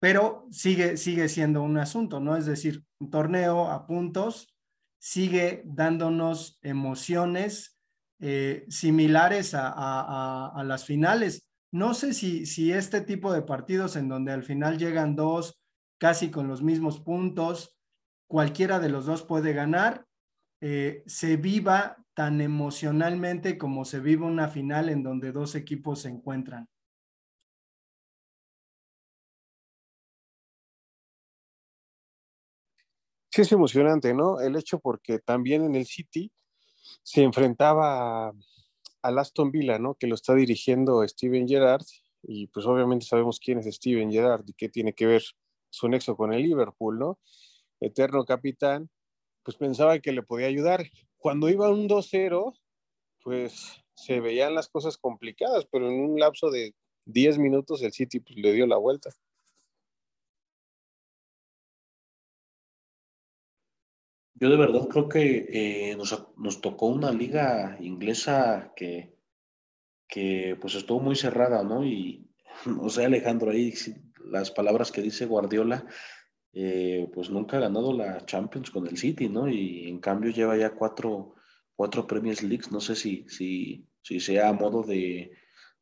pero 0.00 0.46
sigue, 0.50 0.96
sigue 0.96 1.28
siendo 1.28 1.62
un 1.62 1.78
asunto, 1.78 2.20
¿no? 2.20 2.36
Es 2.36 2.46
decir, 2.46 2.84
un 3.00 3.10
torneo 3.10 3.68
a 3.68 3.86
puntos 3.86 4.54
sigue 4.98 5.62
dándonos 5.64 6.58
emociones 6.62 7.78
eh, 8.20 8.64
similares 8.68 9.54
a, 9.54 10.62
las 10.64 10.84
finales. 10.84 11.47
No 11.70 11.92
sé 11.94 12.14
si, 12.14 12.46
si 12.46 12.72
este 12.72 13.00
tipo 13.02 13.32
de 13.32 13.42
partidos 13.42 13.96
en 13.96 14.08
donde 14.08 14.32
al 14.32 14.42
final 14.42 14.78
llegan 14.78 15.16
dos 15.16 15.60
casi 15.98 16.30
con 16.30 16.48
los 16.48 16.62
mismos 16.62 17.00
puntos, 17.00 17.76
cualquiera 18.26 18.78
de 18.78 18.88
los 18.88 19.06
dos 19.06 19.22
puede 19.22 19.52
ganar, 19.52 20.06
eh, 20.60 21.02
se 21.06 21.36
viva 21.36 22.04
tan 22.14 22.40
emocionalmente 22.40 23.58
como 23.58 23.84
se 23.84 24.00
vive 24.00 24.24
una 24.24 24.48
final 24.48 24.88
en 24.88 25.02
donde 25.02 25.32
dos 25.32 25.54
equipos 25.54 26.02
se 26.02 26.08
encuentran. 26.08 26.68
Sí, 33.30 33.42
es 33.42 33.52
emocionante, 33.52 34.14
¿no? 34.14 34.40
El 34.40 34.56
hecho 34.56 34.80
porque 34.80 35.18
también 35.18 35.62
en 35.64 35.74
el 35.74 35.86
City 35.86 36.32
se 37.02 37.22
enfrentaba 37.22 38.32
al 39.08 39.18
Aston 39.18 39.50
Villa, 39.50 39.78
¿no? 39.78 39.94
Que 39.94 40.06
lo 40.06 40.14
está 40.14 40.34
dirigiendo 40.34 41.06
Steven 41.06 41.48
Gerrard 41.48 41.84
y 42.22 42.46
pues 42.48 42.66
obviamente 42.66 43.06
sabemos 43.06 43.40
quién 43.40 43.58
es 43.58 43.74
Steven 43.74 44.10
Gerrard 44.10 44.44
y 44.46 44.52
qué 44.52 44.68
tiene 44.68 44.92
que 44.92 45.06
ver 45.06 45.22
su 45.70 45.88
nexo 45.88 46.16
con 46.16 46.32
el 46.32 46.42
Liverpool, 46.42 46.98
¿no? 46.98 47.18
Eterno 47.80 48.24
capitán, 48.24 48.90
pues 49.42 49.56
pensaba 49.56 49.98
que 49.98 50.12
le 50.12 50.22
podía 50.22 50.46
ayudar. 50.46 50.84
Cuando 51.16 51.48
iba 51.48 51.70
un 51.70 51.88
2-0, 51.88 52.54
pues 53.22 53.82
se 53.94 54.20
veían 54.20 54.54
las 54.54 54.68
cosas 54.68 54.96
complicadas, 54.96 55.66
pero 55.70 55.88
en 55.88 56.00
un 56.00 56.20
lapso 56.20 56.50
de 56.50 56.74
10 57.06 57.38
minutos 57.38 57.82
el 57.82 57.92
City 57.92 58.20
pues, 58.20 58.38
le 58.38 58.52
dio 58.52 58.66
la 58.66 58.76
vuelta. 58.76 59.10
Yo 64.40 64.50
de 64.50 64.56
verdad 64.56 64.86
creo 64.88 65.08
que 65.08 65.48
eh, 65.50 65.96
nos, 65.96 66.60
tocó 66.60 66.86
una 66.86 67.10
liga 67.10 67.76
inglesa 67.80 68.72
que, 68.76 69.16
que 70.06 70.56
pues 70.60 70.76
estuvo 70.76 71.00
muy 71.00 71.16
cerrada, 71.16 71.64
¿no? 71.64 71.84
Y, 71.84 72.30
o 72.80 72.88
sea, 72.88 73.06
Alejandro, 73.06 73.50
ahí 73.50 73.74
las 74.24 74.52
palabras 74.52 74.92
que 74.92 75.02
dice 75.02 75.26
Guardiola, 75.26 75.86
eh, 76.52 77.10
pues 77.12 77.30
nunca 77.30 77.56
ha 77.56 77.60
ganado 77.60 77.92
la 77.92 78.24
Champions 78.26 78.70
con 78.70 78.86
el 78.86 78.96
City, 78.96 79.28
¿no? 79.28 79.48
Y 79.48 79.88
en 79.88 79.98
cambio 79.98 80.30
lleva 80.30 80.56
ya 80.56 80.70
cuatro, 80.70 81.34
cuatro 81.74 82.06
Premier 82.06 82.40
Leagues, 82.44 82.70
no 82.70 82.80
sé 82.80 82.94
si, 82.94 83.28
si, 83.28 83.88
si 84.02 84.20
sea 84.20 84.50
a 84.50 84.52
modo 84.52 84.84
de, 84.84 85.32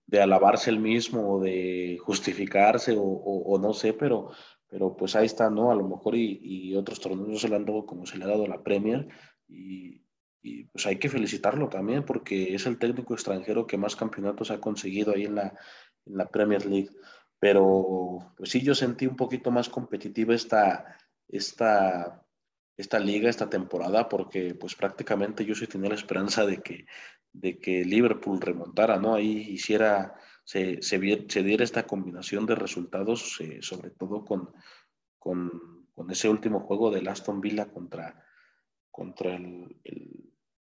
de 0.07 0.21
alabarse 0.23 0.71
el 0.71 0.79
mismo 0.79 1.35
o 1.35 1.43
de 1.43 1.99
justificarse 2.01 2.97
o, 2.97 3.03
o 3.03 3.59
no 3.59 3.75
sé, 3.75 3.93
pero 3.93 4.31
pero 4.69 4.97
pues 4.97 5.15
ahí 5.17 5.27
está, 5.27 5.51
¿no? 5.51 5.71
A 5.71 5.75
lo 5.75 5.87
mejor 5.87 6.17
y, 6.17 6.75
otros 6.77 7.01
torneos 7.01 7.41
se 7.41 7.49
le 7.49 7.57
han 7.57 7.65
dado 7.65 7.87
como 7.87 8.07
se 8.07 8.19
le 8.19 8.25
ha 8.25 8.29
dado 8.29 8.45
a 8.45 8.49
la 8.49 8.63
Premier 8.63 9.09
y, 9.49 10.03
pues 10.73 10.87
hay 10.87 10.97
que 10.99 11.09
felicitarlo 11.09 11.69
también 11.69 12.05
porque 12.05 12.55
es 12.55 12.67
el 12.67 12.79
técnico 12.79 13.15
extranjero 13.15 13.67
que 13.67 13.79
más 13.79 13.97
campeonatos 13.97 14.53
ha 14.53 14.61
conseguido 14.61 15.13
ahí 15.13 15.25
en 15.25 15.35
la, 15.35 15.59
en 16.05 16.17
la 16.17 16.29
Premier 16.29 16.65
League. 16.67 16.91
Pero 17.41 18.33
pues 18.37 18.51
sí, 18.51 18.63
yo 18.63 18.75
sentí 18.75 19.07
un 19.07 19.17
poquito 19.17 19.51
más 19.51 19.69
competitiva 19.69 20.35
esta, 20.35 20.97
esta, 21.29 22.25
esta 22.77 22.99
liga, 23.01 23.29
esta 23.29 23.51
temporada, 23.51 24.09
porque 24.09 24.55
pues 24.55 24.77
prácticamente 24.77 25.45
yo 25.45 25.55
sí 25.55 25.67
tenía 25.67 25.89
la 25.89 25.97
esperanza 25.97 26.47
de 26.47 26.63
que, 26.63 26.87
de 27.33 27.59
que 27.59 27.85
Liverpool 27.85 28.41
remontara, 28.41 28.99
¿no? 28.99 29.15
Ahí 29.15 29.51
hiciera 29.51 30.15
se, 30.47 30.81
se, 30.81 30.99
diera 31.43 31.65
esta 31.65 31.89
combinación 31.89 32.47
de 32.47 32.55
resultados, 32.55 33.41
eh, 33.41 33.59
sobre 33.63 33.91
todo 33.91 34.25
con, 34.25 34.53
con, 35.19 35.89
con, 35.93 36.11
ese 36.13 36.29
último 36.29 36.61
juego 36.61 36.93
del 36.93 37.09
Aston 37.09 37.41
Villa 37.41 37.67
contra, 37.67 38.25
contra 38.93 39.35
el, 39.35 39.77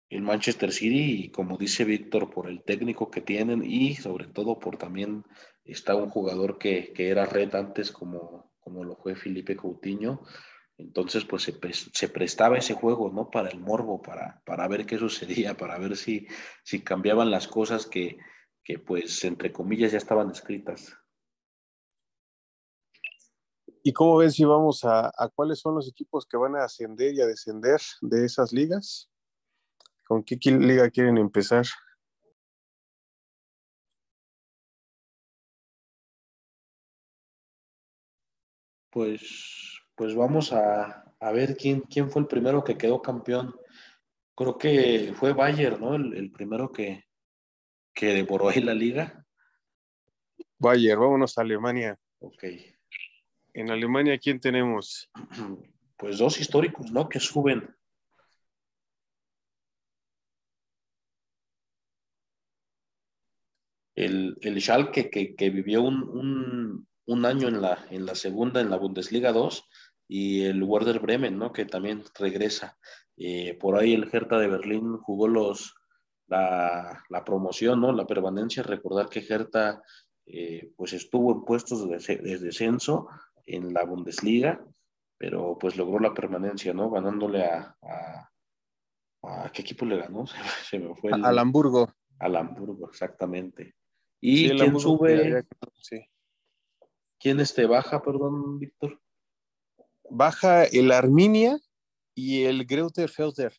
el, 0.10 0.22
Manchester 0.22 0.72
City 0.72 1.24
y 1.24 1.32
como 1.32 1.58
dice 1.58 1.86
Víctor, 1.86 2.30
por 2.30 2.48
el 2.48 2.62
técnico 2.62 3.10
que 3.10 3.22
tienen 3.22 3.63
y 3.65 3.96
sobre 3.96 4.27
todo 4.27 4.60
por 4.60 4.77
también 4.77 5.25
está 5.65 5.96
un 5.96 6.12
jugador 6.12 6.60
que, 6.60 6.94
que 6.94 7.10
era 7.10 7.25
red 7.25 7.56
antes 7.56 7.92
como, 7.92 8.53
como 8.60 8.84
lo 8.84 8.96
fue 8.96 9.15
Felipe 9.15 9.56
Coutinho. 9.56 10.22
Entonces, 10.77 11.25
pues 11.25 11.44
se, 11.44 11.60
se, 11.72 12.10
prestaba 12.10 12.58
ese 12.58 12.75
juego, 12.75 13.12
¿no? 13.12 13.32
Para 13.32 13.50
el 13.50 13.60
morbo, 13.60 14.01
para, 14.03 14.42
para 14.46 14.68
ver 14.68 14.86
qué 14.86 15.00
sucedía, 15.00 15.58
para 15.58 15.80
ver 15.80 15.98
si, 15.98 16.27
si 16.63 16.84
cambiaban 16.84 17.32
las 17.32 17.48
cosas 17.48 17.88
que, 17.88 18.18
que 18.63 18.79
pues 18.79 19.24
entre 19.25 19.51
comillas 19.51 19.91
ya 19.91 19.98
estaban 19.98 20.32
escritas. 20.32 20.96
¿Y 23.84 23.91
cómo 23.91 24.17
ven 24.17 24.32
si 24.32 24.46
vamos 24.46 24.86
a, 24.86 25.12
cuáles 25.36 25.60
son 25.60 25.75
los 25.75 25.89
equipos 25.89 26.25
que 26.25 26.38
van 26.38 26.55
a 26.55 26.63
ascender 26.63 27.13
y 27.13 27.22
a 27.22 27.27
descender 27.27 27.82
de 28.01 28.25
esas 28.25 28.53
ligas? 28.53 29.10
¿Con 30.05 30.24
qué 30.24 30.38
liga 30.51 30.89
quieren 30.89 31.17
empezar? 31.17 31.65
Pues, 38.89 39.82
pues 39.96 40.15
vamos 40.15 40.53
a, 40.53 41.03
ver 41.34 41.58
quién, 41.58 41.82
quién 41.82 42.10
fue 42.10 42.22
el 42.22 42.27
primero 42.27 42.63
que 42.63 42.77
quedó 42.77 43.01
campeón. 43.01 43.53
Creo 44.36 44.58
que 44.58 45.13
fue 45.17 45.34
Bayer, 45.34 45.79
¿no? 45.79 45.96
el 45.96 46.32
primero 46.32 46.72
que, 46.72 47.03
que 47.93 48.07
devoró 48.07 48.50
ahí 48.50 48.62
la 48.62 48.73
liga? 48.73 49.25
Bayer, 50.57 50.97
vámonos 50.97 51.38
a 51.38 51.41
Alemania. 51.41 51.97
Ok. 52.19 52.43
En 53.53 53.69
Alemania, 53.69 54.17
¿quién 54.17 54.39
tenemos? 54.39 55.09
Pues 55.95 56.17
dos 56.17 56.41
históricos, 56.41 56.91
¿no? 56.91 57.07
Que 57.07 57.19
suben. 57.19 57.73
El, 63.95 64.35
el 64.41 64.59
Schalke 64.59 65.09
que, 65.09 65.33
que 65.35 65.50
vivió 65.50 65.81
un, 65.83 66.85
un, 67.05 67.25
año 67.25 67.47
en 67.47 67.62
la, 67.62 67.85
en 67.89 68.05
la 68.05 68.15
segunda, 68.15 68.59
en 68.59 68.69
la 68.69 68.75
Bundesliga 68.75 69.31
2, 69.31 69.69
y 70.09 70.41
el 70.43 70.62
Werder 70.63 71.00
Bremen, 71.00 71.38
¿no? 71.38 71.53
Que 71.53 71.63
también 71.63 72.03
regresa. 72.19 72.77
Eh, 73.15 73.53
por 73.59 73.77
ahí 73.77 73.93
el 73.93 74.09
Hertha 74.12 74.39
de 74.39 74.47
Berlín 74.47 74.97
jugó 74.97 75.29
los, 75.29 75.75
la, 77.09 77.23
promoción, 77.25 77.81
¿no? 77.81 77.91
La 77.91 78.05
permanencia, 78.05 78.63
recordar 78.63 79.09
que 79.09 79.25
Hertha 79.27 79.81
eh, 80.25 80.71
pues 80.75 80.93
estuvo 80.93 81.33
en 81.33 81.43
puestos 81.43 81.87
de, 81.87 82.17
descenso 82.39 83.07
en 83.45 83.73
la 83.73 83.83
Bundesliga, 83.83 84.65
pero 85.17 85.57
pues 85.59 85.75
logró 85.75 85.99
la 85.99 86.13
permanencia, 86.13 86.73
¿no? 86.73 86.89
Ganándole 86.89 87.45
a, 87.45 87.75
a, 89.23 89.51
¿qué 89.51 89.61
equipo 89.61 89.85
le 89.85 89.97
ganó? 89.97 90.25
Se, 90.69 90.79
me 90.79 90.95
fue. 90.95 91.11
al 91.11 91.39
Hamburgo. 91.39 91.93
Al 92.19 92.35
Hamburgo, 92.35 92.89
exactamente. 92.89 93.75
¿Y 94.21 94.49
quién 94.51 94.79
sube? 94.79 95.45
¿Quién 97.19 97.39
este 97.39 97.65
baja, 97.65 98.01
perdón, 98.01 98.59
Víctor? 98.59 98.99
Baja 100.09 100.65
el 100.65 100.91
Arminia 100.91 101.57
y 102.13 102.43
el 102.43 102.65
Greuter 102.65 103.09
Felder 103.09 103.53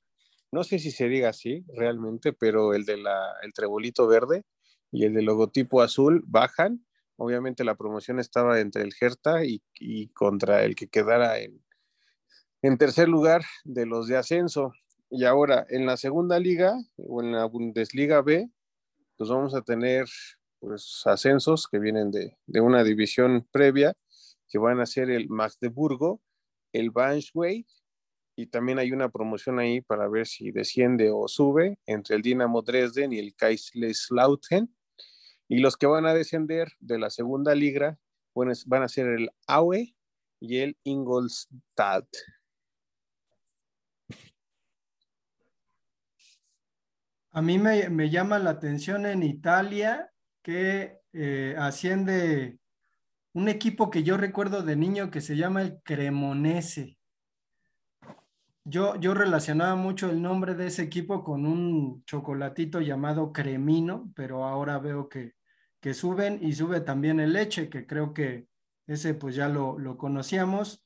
no 0.54 0.62
sé 0.62 0.78
si 0.78 0.92
se 0.92 1.08
diga 1.08 1.30
así 1.30 1.64
realmente, 1.75 2.32
pero 2.32 2.75
el 2.75 2.84
de 2.84 2.96
la, 2.96 3.34
el 3.42 3.52
trebolito 3.52 4.06
verde 4.06 4.44
y 4.92 5.04
el 5.04 5.14
del 5.14 5.25
logotipo 5.25 5.82
azul 5.82 6.23
bajan. 6.26 6.87
Obviamente 7.16 7.64
la 7.64 7.75
promoción 7.75 8.20
estaba 8.20 8.61
entre 8.61 8.82
el 8.82 8.94
Hertha 8.99 9.44
y, 9.44 9.64
y 9.75 10.11
contra 10.11 10.62
el 10.62 10.76
que 10.76 10.87
quedara 10.87 11.40
en, 11.40 11.61
en 12.62 12.78
tercer 12.78 13.08
lugar 13.08 13.42
de 13.64 13.84
los 13.84 14.06
de 14.06 14.16
ascenso. 14.16 14.73
Y 15.11 15.25
ahora 15.25 15.66
en 15.70 15.87
la 15.87 15.96
segunda 15.96 16.38
liga 16.38 16.76
o 16.99 17.20
en 17.20 17.32
la 17.32 17.46
Bundesliga 17.46 18.23
B, 18.23 18.49
pues 19.16 19.28
vamos 19.28 19.56
a 19.56 19.62
tener 19.62 20.06
pues 20.61 21.02
ascensos 21.04 21.66
que 21.66 21.80
vienen 21.80 22.12
de, 22.12 22.38
de 22.46 22.61
una 22.61 22.84
división 22.84 23.46
previa, 23.50 23.94
que 24.49 24.58
van 24.58 24.80
a 24.80 24.87
ser 24.87 25.11
el 25.11 25.28
Magdeburgo, 25.28 26.20
el 26.73 26.92
Braunschweig 26.92 27.66
y 28.36 28.46
también 28.46 28.78
hay 28.78 28.92
una 28.92 29.08
promoción 29.08 29.58
ahí 29.58 29.80
para 29.80 30.08
ver 30.08 30.26
si 30.26 30.50
desciende 30.50 31.10
o 31.10 31.28
sube 31.28 31.78
entre 31.86 32.16
el 32.16 32.22
Dinamo 32.22 32.62
Dresden 32.62 33.12
y 33.12 33.18
el 33.18 33.34
Kaiserslautern. 33.34 34.74
Y 35.48 35.58
los 35.58 35.76
que 35.76 35.86
van 35.86 36.06
a 36.06 36.14
descender 36.14 36.72
de 36.80 36.98
la 36.98 37.10
segunda 37.10 37.54
liga 37.54 37.98
van 38.34 38.82
a 38.82 38.88
ser 38.88 39.06
el 39.06 39.30
Aue 39.46 39.94
y 40.40 40.58
el 40.58 40.76
Ingolstadt. 40.84 42.08
A 47.30 47.42
mí 47.42 47.58
me, 47.58 48.10
llama 48.10 48.38
la 48.38 48.50
atención 48.50 49.06
en 49.06 49.24
Italia 49.24 50.12
que 50.42 51.00
eh, 51.12 51.56
asciende 51.58 52.58
un 53.32 53.48
equipo 53.48 53.90
que 53.90 54.04
yo 54.04 54.16
recuerdo 54.16 54.62
de 54.62 54.76
niño 54.76 55.10
que 55.10 55.20
se 55.20 55.36
llama 55.36 55.62
el 55.62 55.80
Cremonese. 55.82 56.96
Yo, 58.66 58.97
yo 58.97 59.12
relacionaba 59.12 59.76
mucho 59.76 60.11
el 60.11 60.23
nombre 60.23 60.54
de 60.54 60.68
ese 60.68 60.83
equipo 60.83 61.23
con 61.23 61.44
un 61.44 62.02
chocolatito 62.06 62.80
llamado 62.80 63.30
Cremino, 63.30 64.11
pero 64.16 64.44
ahora 64.44 64.78
veo 64.78 65.11
que, 65.11 65.35
que 65.80 65.92
suben 65.92 66.38
y 66.40 66.54
sube 66.54 66.80
también 66.80 67.21
el 67.21 67.35
leche, 67.35 67.68
que 67.68 67.87
creo 67.87 68.14
que 68.14 68.49
ese 68.87 69.12
pues 69.12 69.35
ya 69.35 69.49
lo, 69.50 69.78
lo 69.78 69.99
conocíamos. 69.99 70.83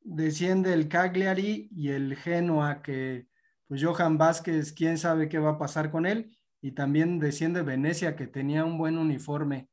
Desciende 0.00 0.72
el 0.72 0.88
Cagliari 0.88 1.68
y 1.70 1.90
el 1.90 2.16
Genoa, 2.16 2.80
que 2.80 3.28
pues 3.66 3.84
Johan 3.84 4.16
Vázquez, 4.16 4.72
quién 4.72 4.96
sabe 4.96 5.28
qué 5.28 5.38
va 5.38 5.50
a 5.50 5.58
pasar 5.58 5.90
con 5.90 6.06
él. 6.06 6.34
Y 6.62 6.72
también 6.72 7.18
desciende 7.18 7.62
Venecia, 7.62 8.16
que 8.16 8.26
tenía 8.26 8.64
un 8.64 8.78
buen 8.78 8.96
uniforme. 8.96 9.68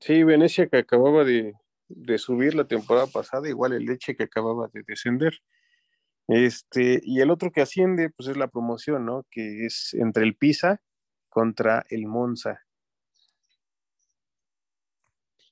Sí, 0.00 0.22
Venecia 0.24 0.68
que 0.68 0.76
acababa 0.76 1.24
de, 1.24 1.54
de 1.88 2.18
subir 2.18 2.54
la 2.54 2.66
temporada 2.68 3.06
pasada, 3.06 3.48
igual 3.48 3.72
el 3.72 3.86
Leche 3.86 4.14
que 4.14 4.24
acababa 4.24 4.68
de 4.72 4.82
descender. 4.86 5.40
Este, 6.28 7.00
y 7.04 7.20
el 7.20 7.30
otro 7.30 7.52
que 7.52 7.60
asciende, 7.60 8.10
pues 8.10 8.28
es 8.28 8.36
la 8.36 8.48
promoción, 8.48 9.06
¿no? 9.06 9.24
Que 9.30 9.66
es 9.66 9.94
entre 9.94 10.24
el 10.24 10.34
Pisa 10.36 10.80
contra 11.28 11.86
el 11.88 12.06
Monza. 12.06 12.64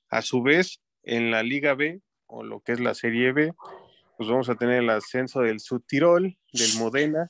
A 0.09 0.21
su 0.21 0.41
vez, 0.41 0.81
en 1.03 1.31
la 1.31 1.43
Liga 1.43 1.75
B, 1.75 2.01
o 2.27 2.43
lo 2.43 2.61
que 2.61 2.73
es 2.73 2.79
la 2.79 2.93
Serie 2.93 3.31
B, 3.31 3.53
pues 4.17 4.29
vamos 4.29 4.49
a 4.49 4.55
tener 4.55 4.81
el 4.81 4.89
ascenso 4.89 5.41
del 5.41 5.57
Tirol, 5.85 6.37
del 6.51 6.77
Modena 6.77 7.29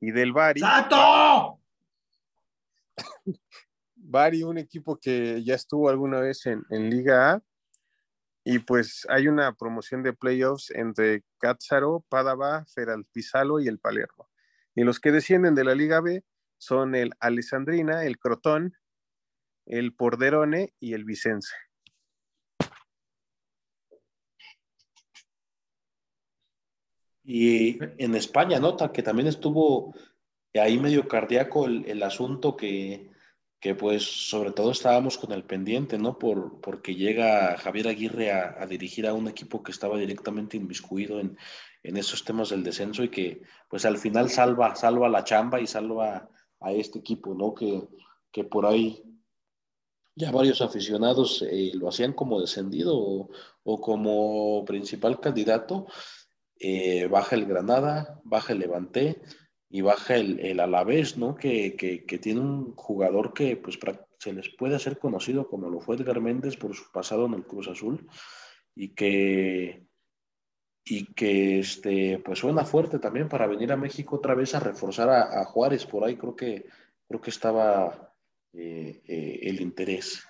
y 0.00 0.10
del 0.10 0.32
Bari. 0.32 0.60
¡Sato! 0.60 1.60
Bari, 3.94 4.42
un 4.42 4.58
equipo 4.58 4.96
que 4.96 5.42
ya 5.44 5.54
estuvo 5.54 5.88
alguna 5.88 6.20
vez 6.20 6.46
en, 6.46 6.64
en 6.70 6.88
Liga 6.88 7.32
A, 7.32 7.42
y 8.50 8.60
pues 8.60 9.06
hay 9.10 9.28
una 9.28 9.52
promoción 9.52 10.02
de 10.02 10.14
playoffs 10.14 10.70
entre 10.70 11.22
Cátzaro, 11.36 12.02
Padova, 12.08 12.64
Feralpizalo 12.64 13.60
y 13.60 13.68
el 13.68 13.78
Palermo. 13.78 14.30
Y 14.74 14.84
los 14.84 15.00
que 15.00 15.12
descienden 15.12 15.54
de 15.54 15.64
la 15.64 15.74
Liga 15.74 16.00
B 16.00 16.24
son 16.56 16.94
el 16.94 17.12
Alessandrina, 17.20 18.06
el 18.06 18.18
Crotón, 18.18 18.72
el 19.66 19.94
Porderone 19.94 20.72
y 20.80 20.94
el 20.94 21.04
Vicense. 21.04 21.54
Y 27.22 27.78
en 28.02 28.14
España, 28.14 28.58
nota 28.60 28.92
que 28.92 29.02
también 29.02 29.28
estuvo 29.28 29.94
ahí 30.54 30.78
medio 30.78 31.06
cardíaco 31.06 31.66
el 31.66 32.02
asunto 32.02 32.56
que 32.56 33.10
que 33.60 33.74
pues 33.74 34.28
sobre 34.28 34.52
todo 34.52 34.70
estábamos 34.70 35.18
con 35.18 35.32
el 35.32 35.44
pendiente, 35.44 35.98
¿no? 35.98 36.18
Por, 36.18 36.60
porque 36.60 36.94
llega 36.94 37.56
Javier 37.58 37.88
Aguirre 37.88 38.32
a, 38.32 38.66
dirigir 38.66 39.06
a 39.06 39.14
un 39.14 39.28
equipo 39.28 39.62
que 39.62 39.72
estaba 39.72 39.98
directamente 39.98 40.56
inmiscuido 40.56 41.18
en, 41.18 41.36
en, 41.82 41.96
esos 41.96 42.24
temas 42.24 42.50
del 42.50 42.62
descenso 42.62 43.02
y 43.02 43.08
que 43.08 43.42
pues 43.68 43.84
al 43.84 43.98
final 43.98 44.30
salva, 44.30 44.76
salva 44.76 45.08
la 45.08 45.24
chamba 45.24 45.60
y 45.60 45.66
salva 45.66 46.30
a 46.60 46.72
este 46.72 47.00
equipo, 47.00 47.34
¿no? 47.34 47.54
Que, 47.54 47.88
que 48.30 48.44
por 48.44 48.66
ahí 48.66 49.02
ya 50.18 50.32
varios 50.32 50.60
aficionados 50.62 51.42
eh, 51.48 51.70
lo 51.74 51.88
hacían 51.88 52.12
como 52.12 52.40
descendido 52.40 52.96
o, 52.96 53.80
como 53.80 54.64
principal 54.64 55.20
candidato. 55.20 55.86
Eh, 56.58 57.06
baja 57.06 57.36
el 57.36 57.46
Granada, 57.46 58.20
baja 58.24 58.52
el 58.52 58.58
Levante, 58.58 59.22
y 59.70 59.82
baja 59.82 60.16
el, 60.16 60.40
el 60.40 60.60
Alavés, 60.60 61.18
¿no? 61.18 61.34
Que, 61.34 61.76
que, 61.76 62.18
tiene 62.18 62.40
un 62.40 62.74
jugador 62.74 63.34
que 63.34 63.56
pues 63.56 63.78
se 64.18 64.32
les 64.32 64.48
puede 64.48 64.74
hacer 64.76 64.98
conocido 64.98 65.48
como 65.48 65.68
lo 65.68 65.80
fue 65.80 65.96
Edgar 65.96 66.20
Méndez 66.20 66.56
por 66.56 66.74
su 66.74 66.90
pasado 66.90 67.26
en 67.26 67.34
el 67.34 67.44
Cruz 67.44 67.68
Azul 67.68 68.08
y 68.74 68.88
que 68.94 69.86
y 70.84 71.12
que 71.12 71.58
este 71.58 72.18
pues 72.24 72.38
suena 72.38 72.64
fuerte 72.64 72.98
también 72.98 73.28
para 73.28 73.46
venir 73.46 73.70
a 73.72 73.76
México 73.76 74.16
otra 74.16 74.34
vez 74.34 74.54
a 74.54 74.60
reforzar 74.60 75.10
a, 75.10 75.44
Juárez 75.44 75.84
por 75.84 76.04
ahí 76.04 76.16
creo 76.16 76.34
que 76.34 76.66
creo 77.06 77.20
que 77.20 77.30
estaba 77.30 78.14
eh, 78.54 79.02
eh, 79.06 79.40
el 79.42 79.60
interés 79.60 80.24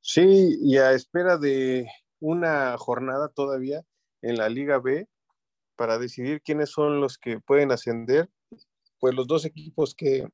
sí 0.00 0.58
y 0.62 0.76
a 0.78 0.92
espera 0.92 1.36
de 1.38 1.88
una 2.20 2.78
jornada 2.78 3.28
todavía 3.28 3.82
en 4.22 4.36
la 4.36 4.48
Liga 4.48 4.78
B 4.78 5.08
para 5.76 5.98
decidir 5.98 6.42
quiénes 6.42 6.70
son 6.70 7.00
los 7.00 7.18
que 7.18 7.40
pueden 7.40 7.72
ascender, 7.72 8.30
pues 8.98 9.14
los 9.14 9.26
dos 9.26 9.44
equipos 9.44 9.94
que 9.94 10.28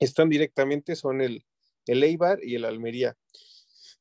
están 0.00 0.28
directamente 0.28 0.96
son 0.96 1.20
el, 1.20 1.44
el 1.86 2.02
Eibar 2.02 2.38
y 2.42 2.56
el 2.56 2.64
Almería. 2.64 3.16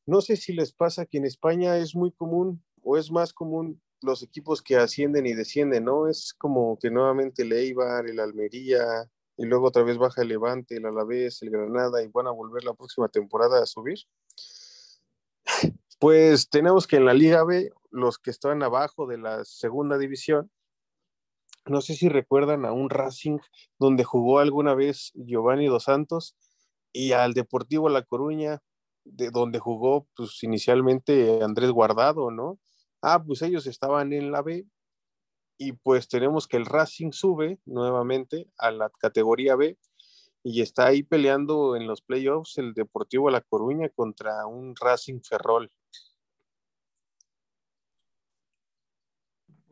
No 0.06 0.22
sé 0.22 0.36
si 0.36 0.54
les 0.54 0.74
pasa 0.74 1.06
que 1.06 1.18
en 1.18 1.26
España 1.26 1.78
es 1.78 1.96
muy 1.96 2.12
común 2.12 2.64
o 2.82 2.98
es 2.98 3.12
más 3.12 3.34
común 3.34 3.82
los 4.02 4.22
equipos 4.22 4.62
que 4.62 4.76
ascienden 4.76 5.26
y 5.26 5.34
descienden, 5.34 5.86
¿no? 5.86 6.10
Es 6.10 6.34
como 6.34 6.78
que 6.78 6.92
nuevamente 6.92 7.44
el 7.44 7.54
Eibar, 7.54 8.06
el 8.08 8.20
Almería, 8.20 9.10
y 9.38 9.46
luego 9.46 9.68
otra 9.68 9.84
vez 9.84 9.98
baja 9.98 10.22
el 10.22 10.28
Levante, 10.28 10.78
el 10.78 10.86
Alavés, 10.86 11.42
el 11.42 11.50
Granada, 11.50 12.04
y 12.04 12.08
van 12.08 12.28
a 12.28 12.32
volver 12.32 12.64
la 12.64 12.74
próxima 12.74 13.08
temporada 13.08 13.62
a 13.62 13.66
subir. 13.66 14.00
Pues 16.00 16.50
tenemos 16.50 16.86
que 16.86 16.98
en 16.98 17.06
la 17.06 17.14
Liga 17.14 17.44
B, 17.44 17.72
los 17.94 18.18
que 18.18 18.32
están 18.32 18.64
abajo 18.64 19.08
de 19.08 19.18
la 19.18 19.46
segunda 19.46 19.98
división, 19.98 20.52
no 21.66 21.80
sé 21.80 21.94
si 21.94 22.10
recuerdan 22.10 22.66
a 22.66 22.74
un 22.74 22.90
Racing 22.90 23.38
donde 23.80 24.04
jugó 24.04 24.40
alguna 24.40 24.74
vez 24.74 25.12
Giovanni 25.14 25.68
Dos 25.68 25.84
Santos 25.84 26.36
y 26.92 27.14
al 27.14 27.34
Deportivo 27.34 27.88
La 27.88 28.04
Coruña, 28.04 28.62
de 29.06 29.32
donde 29.32 29.60
jugó 29.60 30.08
pues 30.16 30.44
inicialmente 30.44 31.42
Andrés 31.42 31.72
Guardado, 31.72 32.32
¿no? 32.32 32.60
Ah, 33.02 33.24
pues 33.24 33.42
ellos 33.42 33.66
estaban 33.68 34.12
en 34.12 34.32
la 34.32 34.42
B 34.42 34.66
y 35.58 35.74
pues 35.74 36.10
tenemos 36.10 36.48
que 36.48 36.58
el 36.58 36.66
Racing 36.66 37.12
sube 37.12 37.60
nuevamente 37.66 38.50
a 38.58 38.72
la 38.72 38.90
categoría 38.90 39.56
B 39.56 39.78
y 40.44 40.62
está 40.62 40.88
ahí 40.88 41.04
peleando 41.04 41.78
en 41.78 41.88
los 41.88 42.02
playoffs 42.02 42.58
el 42.58 42.74
Deportivo 42.74 43.30
La 43.30 43.42
Coruña 43.42 43.90
contra 43.90 44.46
un 44.46 44.76
Racing 44.76 45.22
Ferrol. 45.22 45.72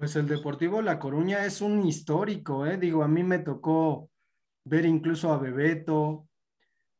Pues 0.01 0.15
el 0.15 0.27
Deportivo 0.27 0.81
La 0.81 0.97
Coruña 0.97 1.45
es 1.45 1.61
un 1.61 1.85
histórico, 1.85 2.65
¿eh? 2.65 2.75
Digo, 2.75 3.03
a 3.03 3.07
mí 3.07 3.21
me 3.21 3.37
tocó 3.37 4.09
ver 4.65 4.87
incluso 4.87 5.31
a 5.31 5.37
Bebeto. 5.37 6.27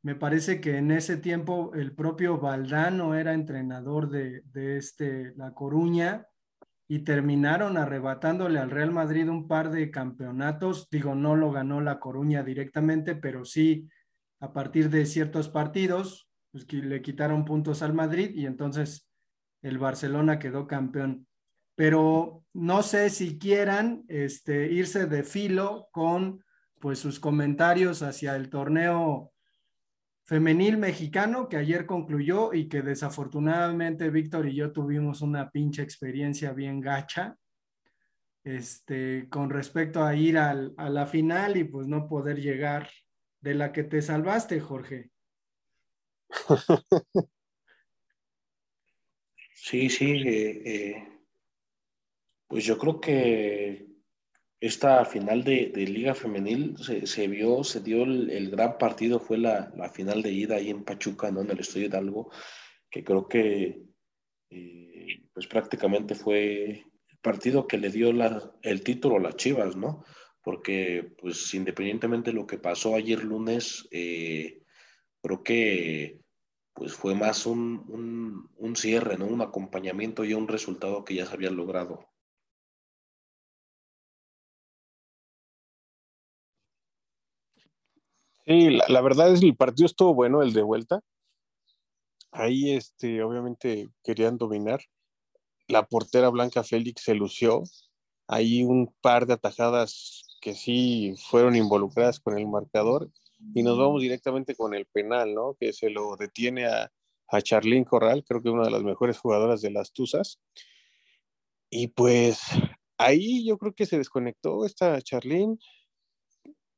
Me 0.04 0.14
parece 0.14 0.62
que 0.62 0.78
en 0.78 0.92
ese 0.92 1.18
tiempo 1.18 1.72
el 1.74 1.96
propio 1.96 2.38
Valdano 2.38 3.16
era 3.16 3.34
entrenador 3.34 4.08
de, 4.08 4.44
de 4.54 4.78
este 4.78 5.34
La 5.36 5.52
Coruña 5.52 6.28
y 6.88 7.00
terminaron 7.00 7.76
arrebatándole 7.76 8.60
al 8.60 8.70
Real 8.70 8.92
Madrid 8.92 9.28
un 9.32 9.48
par 9.48 9.72
de 9.72 9.90
campeonatos. 9.90 10.88
Digo, 10.92 11.16
no 11.16 11.36
lo 11.36 11.52
ganó 11.52 11.82
La 11.82 12.00
Coruña 12.00 12.44
directamente, 12.44 13.16
pero 13.16 13.46
sí 13.46 13.90
a 14.42 14.54
partir 14.54 14.92
de 14.92 15.08
ciertos 15.08 15.50
partidos, 15.50 16.30
pues 16.52 16.66
que 16.66 16.78
le 16.78 17.02
quitaron 17.02 17.46
puntos 17.46 17.82
al 17.82 17.96
Madrid 17.96 18.30
y 18.36 18.46
entonces 18.46 19.10
el 19.64 19.80
Barcelona 19.80 20.38
quedó 20.38 20.68
campeón 20.68 21.26
pero 21.82 22.46
no 22.54 22.84
sé 22.84 23.10
si 23.10 23.40
quieran 23.40 24.06
este, 24.08 24.72
irse 24.72 25.08
de 25.08 25.24
filo 25.24 25.90
con 25.92 26.46
pues 26.80 27.00
sus 27.00 27.20
comentarios 27.20 28.04
hacia 28.04 28.36
el 28.36 28.52
torneo 28.52 29.34
femenil 30.24 30.78
mexicano 30.78 31.50
que 31.50 31.58
ayer 31.58 31.88
concluyó 31.88 32.54
y 32.54 32.70
que 32.70 32.84
desafortunadamente 32.84 34.12
Víctor 34.12 34.48
y 34.48 34.54
yo 34.54 34.72
tuvimos 34.72 35.24
una 35.24 35.50
pinche 35.50 35.82
experiencia 35.82 36.54
bien 36.54 36.82
gacha 36.82 37.36
este, 38.44 39.28
con 39.32 39.50
respecto 39.50 40.04
a 40.04 40.14
ir 40.14 40.38
a 40.38 40.54
la 40.54 41.08
final 41.08 41.58
y 41.58 41.64
pues 41.64 41.88
no 41.88 42.08
poder 42.08 42.40
llegar 42.40 42.92
de 43.40 43.56
la 43.56 43.72
que 43.72 43.86
te 43.86 44.04
salvaste, 44.04 44.60
Jorge. 44.60 45.10
Sí, 49.64 49.90
sí, 49.90 50.12
eh, 50.26 50.62
eh, 50.66 51.21
pues 52.52 52.66
yo 52.66 52.78
creo 52.78 53.00
que 53.00 53.88
esta 54.60 55.06
final 55.06 55.42
de, 55.46 55.72
Liga 55.74 56.14
Femenil 56.14 56.76
se, 57.06 57.28
vio, 57.30 57.64
se 57.64 57.80
dio 57.80 58.04
el, 58.04 58.52
gran 58.52 58.78
partido, 58.78 59.22
fue 59.22 59.38
la, 59.38 59.72
final 59.94 60.22
de 60.22 60.34
ida 60.34 60.58
ahí 60.58 60.70
en 60.70 60.84
Pachuca, 60.84 61.32
¿no? 61.32 61.44
En 61.44 61.52
el 61.52 61.62
Estadio 61.62 61.86
Hidalgo, 61.86 62.30
que 62.90 63.06
creo 63.06 63.30
que 63.30 63.84
eh, 64.50 65.24
pues 65.34 65.48
prácticamente 65.48 66.14
fue 66.14 66.84
partido 67.22 67.68
que 67.68 67.78
le 67.78 67.90
dio 67.90 68.10
el 68.64 68.84
título 68.84 69.16
a 69.16 69.22
las 69.22 69.38
Chivas, 69.38 69.78
¿no? 69.78 70.04
Porque, 70.44 71.16
pues, 71.20 71.54
independientemente 71.54 72.32
de 72.32 72.36
lo 72.36 72.46
que 72.46 72.58
pasó 72.58 72.96
ayer 72.96 73.24
lunes, 73.24 73.88
eh, 73.92 74.62
creo 75.22 75.42
que 75.42 76.20
pues 76.74 76.94
fue 76.94 77.16
más 77.16 77.46
un, 77.46 78.50
cierre, 78.76 79.18
¿no? 79.18 79.26
Un 79.26 79.42
acompañamiento 79.42 80.26
y 80.26 80.34
un 80.34 80.50
resultado 80.50 81.06
que 81.06 81.16
ya 81.16 81.26
se 81.26 81.34
había 81.34 81.52
logrado. 81.52 82.11
Sí, 88.46 88.70
la, 88.70 89.02
verdad 89.02 89.32
es 89.34 89.40
que 89.40 89.48
el 89.48 89.56
partido 89.56 89.86
estuvo 89.86 90.14
bueno, 90.14 90.42
el 90.42 90.54
de 90.54 90.64
vuelta. 90.64 91.02
Ahí, 92.32 92.72
este, 92.72 93.22
obviamente 93.24 93.90
querían 94.04 94.38
dominar. 94.38 94.82
La 95.68 95.86
portera 95.86 96.30
Blanca 96.30 96.64
Félix 96.64 97.04
se 97.04 97.16
lució. 97.16 97.64
Ahí 98.28 98.64
un 98.64 98.94
par 99.02 99.28
de 99.28 99.34
atajadas 99.34 100.38
que 100.42 100.56
sí 100.56 101.14
fueron 101.30 101.56
involucradas 101.56 102.20
con 102.20 102.38
el 102.38 102.48
marcador. 102.48 103.10
Y 103.54 103.64
nos 103.64 103.78
vamos 103.78 104.02
directamente 104.02 104.56
con 104.56 104.74
el 104.74 104.86
penal, 104.86 105.34
¿no? 105.34 105.56
Que 105.60 105.74
se 105.74 105.90
lo 105.90 106.16
detiene 106.16 106.66
a, 106.66 106.92
a 107.32 107.42
Charlín 107.42 107.86
Corral, 107.86 108.24
creo 108.24 108.42
que 108.42 108.50
una 108.50 108.66
de 108.66 108.72
las 108.72 108.84
mejores 108.84 109.18
jugadoras 109.18 109.62
de 109.62 109.72
las 109.72 109.94
Tuzas. 109.94 110.40
Y 111.70 111.88
pues 111.88 112.42
ahí 112.98 113.46
yo 113.46 113.58
creo 113.58 113.74
que 113.74 113.86
se 113.86 113.98
desconectó 113.98 114.66
esta 114.66 115.02
Charlín, 115.02 115.58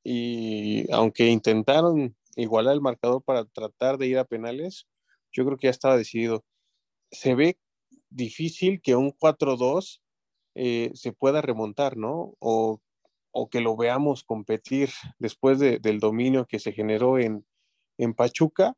y 0.04 0.92
aunque 0.92 1.28
intentaron 1.28 2.16
igualar 2.36 2.74
el 2.74 2.82
marcador 2.82 3.24
para 3.24 3.46
tratar 3.46 3.98
de 3.98 4.08
ir 4.08 4.18
a 4.18 4.26
penales, 4.26 4.88
yo 5.32 5.46
creo 5.46 5.58
que 5.58 5.68
ya 5.68 5.72
estaba 5.72 5.98
decidido. 5.98 6.44
Se 7.12 7.36
ve 7.36 7.58
difícil 8.10 8.82
que 8.82 8.96
un 8.96 9.12
4-2 9.12 10.02
eh, 10.56 10.92
se 10.94 11.14
pueda 11.14 11.42
remontar, 11.42 11.98
¿no? 11.98 12.36
O, 12.40 12.82
que 13.52 13.62
lo 13.62 13.76
veamos 13.76 14.24
competir 14.24 14.90
después 15.20 15.58
del 15.60 16.00
dominio 16.00 16.46
que 16.46 16.60
se 16.60 16.72
generó 16.72 17.18
en, 17.18 17.46
en 17.98 18.14
Pachuca. 18.14 18.76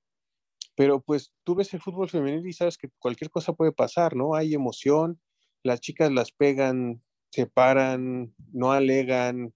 Pero 0.76 1.02
pues 1.02 1.34
tú 1.44 1.56
ves 1.56 1.74
el 1.74 1.82
fútbol 1.82 2.10
femenil 2.10 2.46
y 2.48 2.54
sabes 2.54 2.78
que 2.78 2.90
cualquier 3.00 3.30
cosa 3.32 3.54
puede 3.54 3.72
pasar, 3.72 4.16
¿no? 4.16 4.36
Hay 4.36 4.54
emoción, 4.54 5.20
las 5.64 5.82
chicas 5.82 6.12
las 6.12 6.32
pegan, 6.32 7.02
se 7.32 7.48
paran, 7.48 8.34
no 8.54 8.72
alegan, 8.72 9.54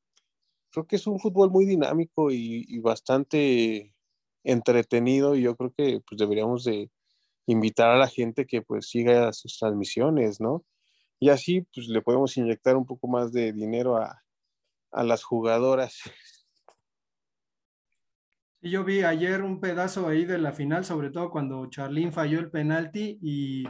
creo 0.71 0.87
que 0.87 0.95
es 0.95 1.07
un 1.07 1.19
fútbol 1.19 1.49
muy 1.51 1.65
dinámico 1.65 2.31
y, 2.31 2.79
bastante 2.79 3.93
entretenido 4.43 5.35
y 5.35 5.41
yo 5.41 5.55
creo 5.55 5.73
que 5.73 6.01
pues 6.07 6.17
deberíamos 6.17 6.63
de 6.63 6.89
invitar 7.45 7.89
a 7.89 7.97
la 7.97 8.07
gente 8.07 8.45
que 8.45 8.61
pues 8.61 8.89
siga 8.89 9.33
sus 9.33 9.57
transmisiones, 9.57 10.39
¿no? 10.39 10.63
Y 11.19 11.29
así 11.29 11.61
pues 11.73 11.87
le 11.87 12.01
podemos 12.01 12.37
inyectar 12.37 12.77
un 12.77 12.85
poco 12.85 13.07
más 13.07 13.31
de 13.31 13.51
dinero 13.51 13.97
a, 13.97 14.23
a 14.91 15.03
las 15.03 15.23
jugadoras. 15.23 15.99
Y 18.61 18.71
yo 18.71 18.83
vi 18.83 19.03
ayer 19.03 19.41
un 19.41 19.59
pedazo 19.59 20.07
ahí 20.07 20.25
de 20.25 20.37
la 20.37 20.51
final, 20.51 20.83
sobre 20.83 21.11
todo 21.11 21.29
cuando 21.29 21.69
Charlene 21.69 22.11
falló 22.11 22.39
el 22.39 22.51
penalti 22.51 23.17
y 23.21 23.63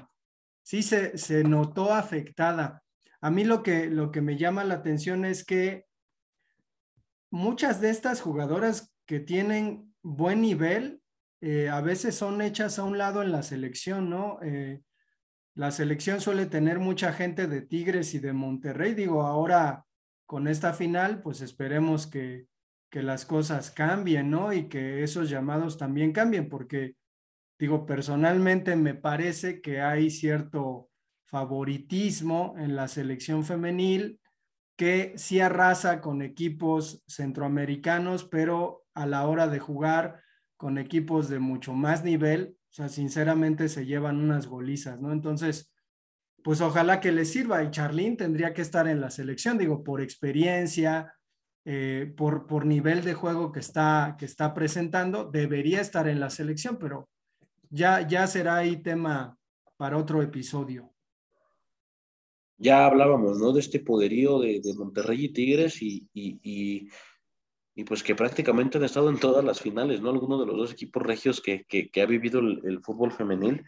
sí 0.63 0.81
se, 0.81 1.17
se 1.17 1.43
notó 1.43 1.93
afectada. 1.93 2.83
A 3.21 3.29
mí 3.29 3.43
lo 3.43 3.61
que, 3.61 3.87
lo 3.87 4.11
que 4.11 4.21
me 4.21 4.37
llama 4.37 4.63
la 4.63 4.75
atención 4.75 5.25
es 5.25 5.45
que 5.45 5.88
muchas 7.31 7.81
de 7.81 7.89
estas 7.89 8.21
jugadoras 8.21 8.93
que 9.05 9.19
tienen 9.19 9.93
buen 10.01 10.41
nivel, 10.41 11.01
eh, 11.41 11.69
a 11.69 11.81
veces 11.81 12.15
son 12.15 12.41
hechas 12.41 12.79
a 12.79 12.83
un 12.83 12.97
lado 12.97 13.21
en 13.21 13.31
la 13.31 13.43
selección, 13.43 14.09
¿no? 14.09 14.39
Eh, 14.41 14.81
la 15.55 15.71
selección 15.71 16.21
suele 16.21 16.45
tener 16.45 16.79
mucha 16.79 17.13
gente 17.13 17.47
de 17.47 17.61
Tigres 17.61 18.13
y 18.13 18.19
de 18.19 18.33
Monterrey. 18.33 18.93
Digo, 18.93 19.23
ahora 19.23 19.85
con 20.25 20.47
esta 20.47 20.73
final, 20.73 21.21
pues 21.21 21.41
esperemos 21.41 22.07
que, 22.07 22.47
que 22.89 23.03
las 23.03 23.25
cosas 23.25 23.71
cambien, 23.71 24.29
¿no? 24.29 24.53
Y 24.53 24.67
que 24.67 25.03
esos 25.03 25.29
llamados 25.29 25.77
también 25.77 26.11
cambien, 26.11 26.49
porque, 26.49 26.95
digo, 27.57 27.85
personalmente 27.85 28.75
me 28.75 28.95
parece 28.95 29.61
que 29.61 29.81
hay 29.81 30.09
cierto 30.09 30.89
favoritismo 31.25 32.55
en 32.57 32.75
la 32.75 32.87
selección 32.87 33.43
femenil 33.43 34.19
que 34.79 35.11
sí 35.17 35.41
arrasa 35.41 35.99
con 35.99 36.21
equipos 36.21 37.03
centroamericanos, 37.05 38.23
pero 38.23 38.85
a 38.93 39.05
la 39.05 39.27
hora 39.27 39.49
de 39.49 39.59
jugar 39.59 40.23
con 40.55 40.77
equipos 40.77 41.27
de 41.27 41.39
mucho 41.39 41.73
más 41.73 42.05
nivel, 42.05 42.55
o 42.69 42.73
sea, 42.73 42.87
sinceramente 42.87 43.67
se 43.67 43.85
llevan 43.85 44.21
unas 44.21 44.47
golizas, 44.47 45.01
¿no? 45.01 45.11
Entonces, 45.11 45.73
pues 46.45 46.61
ojalá 46.61 47.01
que 47.01 47.11
les 47.11 47.29
sirva 47.29 47.61
y 47.61 47.71
Charlín 47.71 48.15
tendría 48.15 48.53
que 48.53 48.61
estar 48.61 48.87
en 48.87 49.01
la 49.01 49.11
selección, 49.11 49.57
digo, 49.57 49.83
por 49.83 49.99
experiencia, 49.99 51.13
eh, 51.65 52.13
por, 52.15 52.47
por 52.47 52.65
nivel 52.65 53.03
de 53.03 53.15
juego 53.15 53.51
que 53.51 53.59
está, 53.59 54.15
que 54.17 54.23
está 54.23 54.53
presentando, 54.53 55.25
debería 55.25 55.81
estar 55.81 56.07
en 56.07 56.21
la 56.21 56.29
selección, 56.29 56.77
pero 56.79 57.09
ya, 57.69 58.07
ya 58.07 58.27
será 58.27 58.55
ahí 58.55 58.77
tema 58.77 59.37
para 59.75 59.97
otro 59.97 60.21
episodio 60.21 60.93
ya 62.59 62.85
hablábamos, 62.85 63.39
¿no? 63.39 63.53
De 63.53 63.61
este 63.61 63.79
poderío 63.79 64.39
de, 64.39 64.61
Monterrey 64.77 65.25
y 65.25 65.29
Tigres 65.29 65.81
y, 65.81 66.07
y, 66.13 66.89
pues 67.85 68.03
que 68.03 68.13
prácticamente 68.13 68.77
han 68.77 68.83
estado 68.83 69.09
en 69.09 69.17
todas 69.17 69.43
las 69.43 69.61
finales, 69.61 70.01
¿no? 70.01 70.09
Algunos 70.09 70.41
de 70.41 70.45
los 70.45 70.57
dos 70.57 70.71
equipos 70.73 71.01
regios 71.01 71.41
que, 71.41 71.65
ha 71.95 72.05
vivido 72.05 72.41
el, 72.41 72.81
fútbol 72.83 73.13
femenil, 73.13 73.63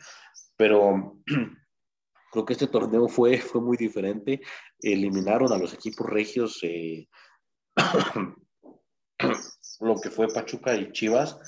pero 0.57 1.17
creo 2.31 2.45
que 2.45 2.53
este 2.53 2.67
torneo 2.67 3.07
fue, 3.07 3.37
fue 3.37 3.61
muy 3.61 3.77
diferente. 3.77 4.41
Eliminaron 4.79 5.53
a 5.53 5.57
los 5.57 5.73
equipos 5.73 6.07
regios, 6.07 6.59
eh, 6.63 7.07
lo 9.79 9.95
que 10.01 10.09
fue 10.09 10.27
Pachuca 10.27 10.75
y 10.75 10.91
Chivas. 10.91 11.39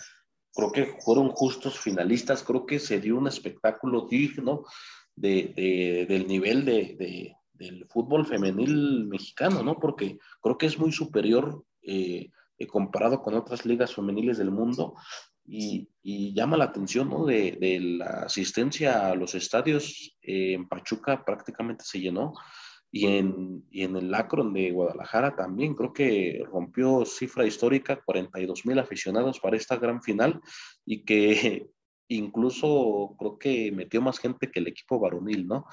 Creo 0.56 0.72
que 0.72 0.86
fueron 1.02 1.32
justos 1.32 1.78
finalistas, 1.78 2.44
creo 2.44 2.66
que 2.66 2.80
se 2.80 3.02
dio 3.02 3.18
un 3.18 3.28
espectáculo 3.28 4.08
digno 4.08 4.64
de, 5.16 6.06
del 6.08 6.28
nivel 6.28 6.66
de, 6.66 7.36
del 7.54 7.86
fútbol 7.88 8.26
femenil 8.26 9.06
mexicano, 9.06 9.64
¿no? 9.64 9.80
Porque 9.80 10.18
creo 10.42 10.58
que 10.58 10.66
es 10.66 10.78
muy 10.78 10.92
superior 10.92 11.64
eh, 11.82 12.30
eh, 12.58 12.68
comparado 12.68 13.22
con 13.22 13.34
otras 13.34 13.66
ligas 13.66 13.94
femeniles 13.96 14.38
del 14.38 14.52
mundo 14.52 14.96
y, 15.46 15.90
llama 16.34 16.58
la 16.58 16.66
atención, 16.66 17.10
¿no? 17.10 17.26
De, 17.26 17.80
la 17.82 18.24
asistencia 18.26 19.10
a 19.10 19.16
los 19.16 19.36
estadios 19.36 20.18
eh, 20.22 20.54
en 20.54 20.68
Pachuca 20.68 21.24
prácticamente 21.24 21.84
se 21.86 22.00
llenó 22.00 22.34
y 22.92 23.08
en, 23.08 23.66
y 23.72 23.84
en 23.84 23.96
el 23.96 24.14
Akron 24.14 24.54
de 24.54 24.72
Guadalajara 24.72 25.36
también 25.36 25.74
creo 25.74 25.94
que 25.94 26.44
rompió 26.52 27.06
cifra 27.06 27.46
histórica, 27.46 28.02
42 28.04 28.66
mil 28.66 28.80
aficionados 28.80 29.40
para 29.40 29.58
esta 29.58 29.78
gran 29.78 30.02
final 30.02 30.40
y 30.86 31.04
que 31.04 31.70
incluso 32.08 33.16
creo 33.18 33.38
que 33.38 33.72
metió 33.72 34.02
más 34.02 34.20
gente 34.20 34.52
que 34.52 34.60
el 34.60 34.68
equipo 34.68 35.00
varonil, 35.00 35.48
¿no? 35.48 35.66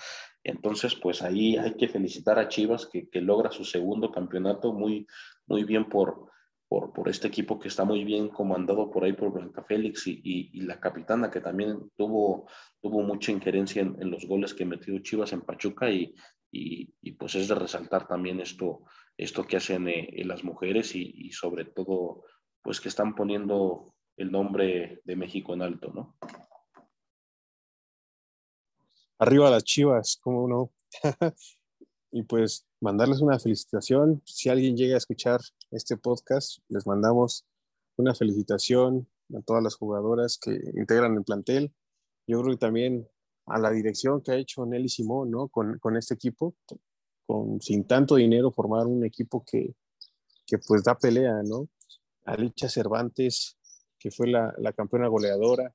Entonces, 0.43 0.95
pues 0.95 1.23
ahí 1.23 1.57
hay 1.57 1.75
que 1.75 1.89
felicitar 1.89 2.39
a 2.39 2.49
Chivas 2.49 2.87
que, 2.87 3.09
logra 3.21 3.51
su 3.51 3.65
segundo 3.65 4.11
campeonato 4.11 4.73
muy, 4.73 5.07
muy 5.47 5.65
bien 5.65 5.89
por, 5.89 6.31
por, 6.69 7.09
este 7.09 7.29
equipo 7.29 7.59
que 7.59 7.69
está 7.69 7.85
muy 7.85 8.05
bien 8.05 8.29
comandado 8.29 8.91
por 8.91 9.05
ahí 9.05 9.13
por 9.13 9.33
Blanca 9.33 9.63
Félix 9.65 10.07
y, 10.07 10.61
la 10.63 10.81
capitana 10.81 11.31
que 11.31 11.41
también 11.41 11.91
tuvo, 11.97 12.49
tuvo 12.81 13.03
mucha 13.03 13.33
injerencia 13.33 13.83
en, 13.83 14.11
los 14.11 14.27
goles 14.27 14.55
que 14.55 14.65
metió 14.65 14.99
Chivas 15.01 15.33
en 15.33 15.43
Pachuca 15.43 15.91
y, 15.91 16.15
y, 16.51 17.13
pues 17.13 17.35
es 17.35 17.49
de 17.49 17.55
resaltar 17.55 18.07
también 18.07 18.41
esto, 18.41 18.85
esto 19.17 19.45
que 19.45 19.57
hacen 19.57 19.89
eh, 19.89 20.23
las 20.25 20.45
mujeres 20.45 20.95
y 20.95 21.31
sobre 21.33 21.65
todo 21.67 22.23
pues 22.63 22.81
que 22.81 22.89
están 22.89 23.15
poniendo 23.15 23.95
el 24.21 24.31
nombre 24.31 25.01
de 25.05 25.17
México 25.17 25.55
en 25.55 25.63
alto, 25.63 25.91
¿no? 25.95 26.15
Arriba 29.19 29.51
las 29.51 29.65
chivas, 29.65 30.19
¿cómo 30.23 30.47
no? 30.47 30.73
y 32.13 32.23
pues 32.25 32.67
mandarles 32.81 33.21
una 33.21 33.39
felicitación. 33.39 34.21
Si 34.27 34.51
alguien 34.51 34.77
llega 34.77 34.95
a 34.95 34.99
escuchar 34.99 35.41
este 35.71 35.97
podcast, 35.97 36.59
les 36.69 36.87
mandamos 36.87 37.47
una 37.97 38.15
felicitación 38.15 39.09
a 39.35 39.41
todas 39.41 39.63
las 39.63 39.77
jugadoras 39.77 40.39
que 40.39 40.51
integran 40.75 41.17
el 41.17 41.25
plantel. 41.25 41.73
Yo 42.27 42.43
creo 42.43 42.55
que 42.55 42.61
también 42.61 43.09
a 43.47 43.59
la 43.59 43.71
dirección 43.71 44.21
que 44.21 44.33
ha 44.33 44.37
hecho 44.37 44.67
Nelly 44.67 44.91
Simón, 44.91 45.31
¿no? 45.31 45.49
Con, 45.49 45.79
con 45.79 45.97
este 45.97 46.13
equipo, 46.13 46.55
con 47.27 47.59
sin 47.63 47.87
tanto 47.87 48.17
dinero 48.17 48.53
formar 48.53 48.87
un 48.87 49.03
equipo 49.03 49.43
que, 49.51 49.75
que 50.47 50.59
pues 50.59 50.85
da 50.85 50.99
pelea, 50.99 51.43
¿no? 51.43 51.71
Alicia 52.27 52.69
Cervantes, 52.69 53.57
que 54.01 54.11
fue 54.11 54.29
la, 54.29 54.53
la, 54.59 54.73
campeona 54.73 55.07
goleadora. 55.07 55.73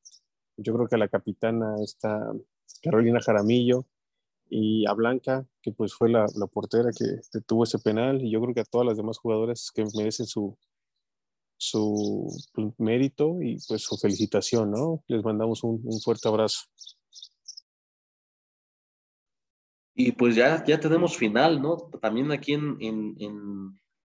Yo 0.57 0.73
creo 0.73 0.87
que 0.87 0.97
la 0.97 1.07
capitana 1.07 1.75
está 1.83 2.33
Carolina 2.81 3.21
Jaramillo 3.21 3.85
y 4.49 4.85
a 4.87 4.93
Blanca, 4.93 5.45
que 5.61 5.71
pues 5.71 5.93
fue 5.93 6.09
la, 6.09 6.25
la 6.35 6.47
portera 6.47 6.89
que, 6.91 7.05
tuvo 7.41 7.63
ese 7.63 7.79
penal. 7.79 8.21
Y 8.21 8.31
yo 8.31 8.41
creo 8.41 8.53
que 8.53 8.61
a 8.61 8.65
todas 8.65 8.87
las 8.87 8.97
demás 8.97 9.19
jugadoras 9.19 9.71
que 9.73 9.85
merecen 9.95 10.25
su, 10.25 10.57
su 11.57 12.27
mérito 12.77 13.41
y 13.41 13.57
pues 13.67 13.83
su 13.83 13.95
felicitación, 13.97 14.71
¿no? 14.71 15.03
Les 15.07 15.23
mandamos 15.23 15.63
un, 15.63 15.81
un 15.85 16.01
fuerte 16.01 16.27
abrazo. 16.27 16.63
Y 19.95 20.11
pues 20.11 20.35
ya, 20.35 20.63
ya 20.65 20.77
tenemos 20.77 21.15
final, 21.15 21.61
¿no? 21.61 21.77
También 22.01 22.31
aquí 22.31 22.53
en, 22.53 22.75
en, 22.81 23.15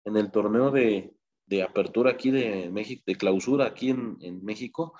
en, 0.07 0.17
el 0.17 0.31
torneo 0.31 0.71
de, 0.71 1.15
de, 1.47 1.63
apertura 1.63 2.13
aquí 2.13 2.31
de 2.31 2.71
México, 2.71 3.03
de 3.07 3.17
clausura 3.17 3.67
aquí 3.67 3.91
en, 3.91 4.45
México, 4.45 4.95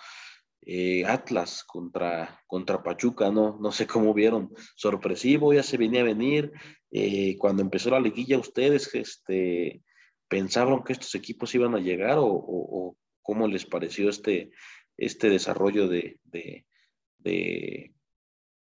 eh, 0.63 1.05
Atlas 1.05 1.65
contra, 1.65 2.41
contra 2.47 2.83
Pachuca, 2.83 3.31
¿no? 3.31 3.59
No 3.61 3.73
sé 3.73 3.87
cómo 3.87 4.15
vieron. 4.15 4.51
Sorpresivo, 4.77 5.53
ya 5.53 5.63
se 5.63 5.77
venía 5.77 6.01
a 6.01 6.05
venir. 6.05 6.53
Eh, 6.91 7.37
cuando 7.39 7.63
empezó 7.63 7.91
la 7.91 8.01
liguilla, 8.01 8.39
ustedes 8.39 8.95
este, 8.95 9.83
pensaron 10.29 10.83
que 10.85 10.93
estos 10.93 11.15
equipos 11.15 11.55
iban 11.55 11.75
a 11.75 11.81
llegar 11.81 12.19
o, 12.19 12.27
o, 12.27 12.97
cómo 13.23 13.49
les 13.49 13.65
pareció 13.65 14.11
este, 14.11 14.51
este 14.97 15.31
desarrollo 15.31 15.89
de, 15.89 16.19
de, 16.25 16.67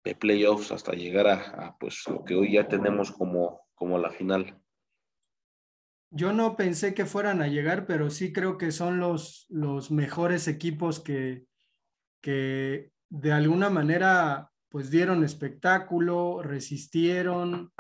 de 0.07 0.15
playoffs 0.15 0.71
hasta 0.71 0.93
llegar 0.93 1.27
a, 1.27 1.77
pues 1.81 2.05
lo 2.09 2.25
que 2.25 2.37
hoy 2.37 2.53
ya 2.53 2.69
tenemos 2.69 3.11
como, 3.11 3.63
como 3.75 3.99
la 3.99 4.11
final. 4.11 4.57
Yo 6.17 6.33
no 6.33 6.57
pensé 6.57 6.95
que 6.95 7.05
fueran 7.05 7.43
a 7.43 7.47
llegar, 7.47 7.87
pero 7.87 8.09
sí 8.09 8.33
creo 8.33 8.57
que 8.57 8.73
son 8.73 8.99
los, 8.99 9.47
los 9.51 9.91
mejores 9.91 10.49
equipos 10.49 10.99
que, 10.99 11.45
que 12.23 12.91
de 13.11 13.33
alguna 13.33 13.69
manera 13.69 14.51
pues 14.71 14.91
dieron 14.91 15.25
espectáculo, 15.25 16.43
resistieron 16.43 17.73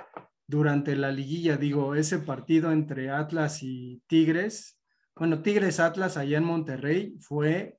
durante 0.46 0.96
la 0.96 1.10
liguilla, 1.10 1.56
digo, 1.56 1.94
ese 1.94 2.18
partido 2.18 2.72
entre 2.72 3.10
Atlas 3.10 3.62
y 3.62 4.02
Tigres, 4.06 4.76
bueno, 5.16 5.40
Tigres 5.40 5.80
Atlas 5.80 6.18
allá 6.18 6.36
en 6.36 6.44
Monterrey 6.44 7.16
fue 7.20 7.78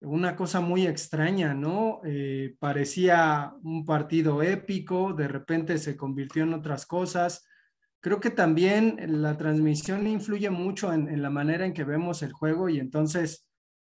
una 0.00 0.36
cosa 0.36 0.60
muy 0.60 0.86
extraña, 0.86 1.52
¿no? 1.52 2.00
Eh, 2.04 2.56
parecía 2.58 3.52
un 3.62 3.84
partido 3.84 4.42
épico, 4.42 5.12
de 5.12 5.28
repente 5.28 5.76
se 5.76 5.98
convirtió 5.98 6.44
en 6.44 6.54
otras 6.54 6.86
cosas. 6.86 7.46
Creo 8.00 8.20
que 8.20 8.30
también 8.30 9.20
la 9.20 9.36
transmisión 9.36 10.06
influye 10.06 10.50
mucho 10.50 10.92
en, 10.92 11.22
la 11.22 11.30
manera 11.30 11.66
en 11.66 11.72
que 11.72 11.84
vemos 11.84 12.22
el 12.22 12.32
juego 12.32 12.68
y 12.68 12.78
entonces, 12.78 13.48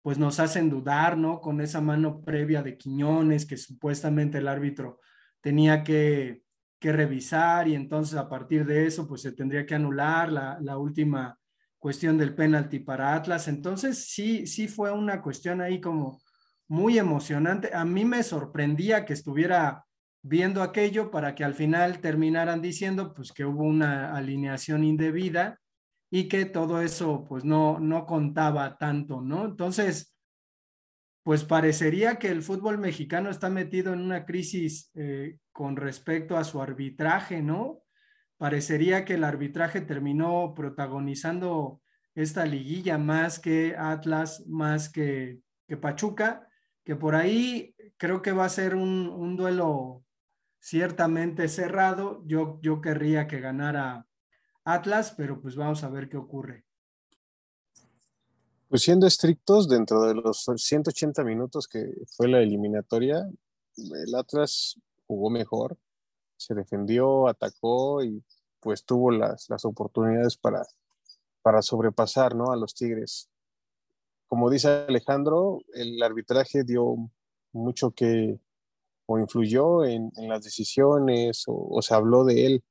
pues 0.02 0.18
nos 0.18 0.40
hacen 0.40 0.70
dudar, 0.70 1.18
¿no? 1.18 1.42
Con 1.42 1.60
esa 1.62 1.82
mano 1.82 2.22
previa 2.22 2.64
de 2.64 2.78
Quiñones 2.78 3.46
que 3.46 3.58
supuestamente 3.58 4.38
el 4.38 4.48
árbitro 4.48 5.00
tenía 5.42 5.84
que, 5.84 6.44
revisar 6.80 7.68
y 7.68 7.76
entonces 7.76 8.18
a 8.18 8.30
partir 8.30 8.66
de 8.66 8.86
eso, 8.86 9.08
pues 9.08 9.22
se 9.22 9.34
tendría 9.34 9.66
que 9.66 9.76
anular 9.76 10.32
la, 10.32 10.58
la 10.62 10.78
última 10.78 11.38
cuestión 11.80 12.18
del 12.18 12.36
penalti 12.36 12.80
para 12.80 13.14
Atlas. 13.14 13.48
Entonces, 13.48 14.10
sí, 14.10 14.48
sí 14.48 14.68
fue 14.68 14.92
una 14.92 15.22
cuestión 15.22 15.60
ahí 15.60 15.82
como 15.82 16.22
muy 16.68 16.98
emocionante. 16.98 17.74
A 17.74 17.84
mí 17.84 18.06
me 18.06 18.24
sorprendía 18.24 19.06
que 19.06 19.14
estuviera 19.14 19.87
viendo 20.28 20.62
aquello 20.62 21.12
para 21.12 21.36
que 21.36 21.44
al 21.44 21.54
final 21.54 22.00
terminaran 22.00 22.62
diciendo 22.62 23.14
pues 23.14 23.32
que 23.32 23.46
hubo 23.46 23.64
una 23.64 24.16
alineación 24.16 24.84
indebida 24.84 25.60
y 26.10 26.28
que 26.28 26.46
todo 26.46 26.82
eso 26.82 27.26
pues 27.28 27.44
no, 27.44 27.80
no 27.80 28.06
contaba 28.06 28.78
tanto, 28.78 29.22
¿no? 29.22 29.46
Entonces, 29.46 30.16
pues 31.24 31.44
parecería 31.44 32.18
que 32.18 32.30
el 32.30 32.42
fútbol 32.42 32.78
mexicano 32.78 33.30
está 33.30 33.50
metido 33.50 33.94
en 33.94 34.00
una 34.00 34.26
crisis 34.26 34.92
eh, 34.96 35.40
con 35.52 35.76
respecto 35.76 36.38
a 36.38 36.44
su 36.44 36.62
arbitraje, 36.62 37.42
¿no? 37.42 37.84
parecería 38.38 39.04
que 39.04 39.16
el 39.16 39.24
arbitraje 39.24 39.82
terminó 39.82 40.54
protagonizando 40.56 41.82
esta 42.16 42.46
liguilla 42.46 42.98
más 42.98 43.40
que 43.40 43.76
Atlas, 43.78 44.46
más 44.48 44.90
que, 44.90 45.42
Pachuca, 45.82 46.48
que 46.86 46.96
por 46.96 47.16
ahí 47.16 47.76
creo 47.98 48.22
que 48.22 48.32
va 48.32 48.46
a 48.46 48.50
ser 48.50 48.76
un, 48.76 49.36
duelo 49.36 50.04
ciertamente 50.60 51.48
cerrado. 51.48 52.24
Yo, 52.26 52.60
yo 52.62 52.82
querría 52.82 53.28
que 53.28 53.40
ganara 53.40 54.08
Atlas, 54.64 55.14
pero 55.16 55.42
pues 55.42 55.56
vamos 55.56 55.84
a 55.84 55.90
ver 55.90 56.10
qué 56.10 56.18
ocurre. 56.18 56.66
Pues 58.70 58.82
siendo 58.82 59.08
estrictos, 59.08 59.70
dentro 59.70 60.02
de 60.02 60.14
los 60.14 60.46
180 60.56 61.24
minutos 61.24 61.68
que 61.68 61.90
fue 62.18 62.28
la 62.28 62.40
eliminatoria, 62.40 63.26
el 63.78 64.16
Atlas 64.16 64.78
jugó 65.06 65.30
mejor, 65.30 65.78
se 66.36 66.54
defendió, 66.54 67.30
atacó 67.30 68.04
y 68.04 68.22
pues 68.60 68.84
tuvo 68.84 69.12
las, 69.12 69.50
las 69.50 69.64
oportunidades 69.64 70.36
para, 70.36 70.64
para 71.42 71.62
sobrepasar 71.62 72.36
¿no? 72.36 72.52
a 72.52 72.58
los 72.58 72.74
Tigres. 72.76 73.30
Como 74.28 74.50
dice 74.50 74.86
Alejandro, 74.90 75.62
el 75.74 76.04
arbitraje 76.04 76.66
dio 76.66 77.10
mucho 77.54 77.92
que 77.92 78.38
o 79.08 79.20
influyó 79.20 79.84
en, 79.84 80.12
en 80.18 80.30
las 80.30 80.44
decisiones 80.44 81.44
o, 81.48 81.82
se 81.82 81.96
habló 81.96 82.24
de 82.24 82.46
él. 82.46 82.64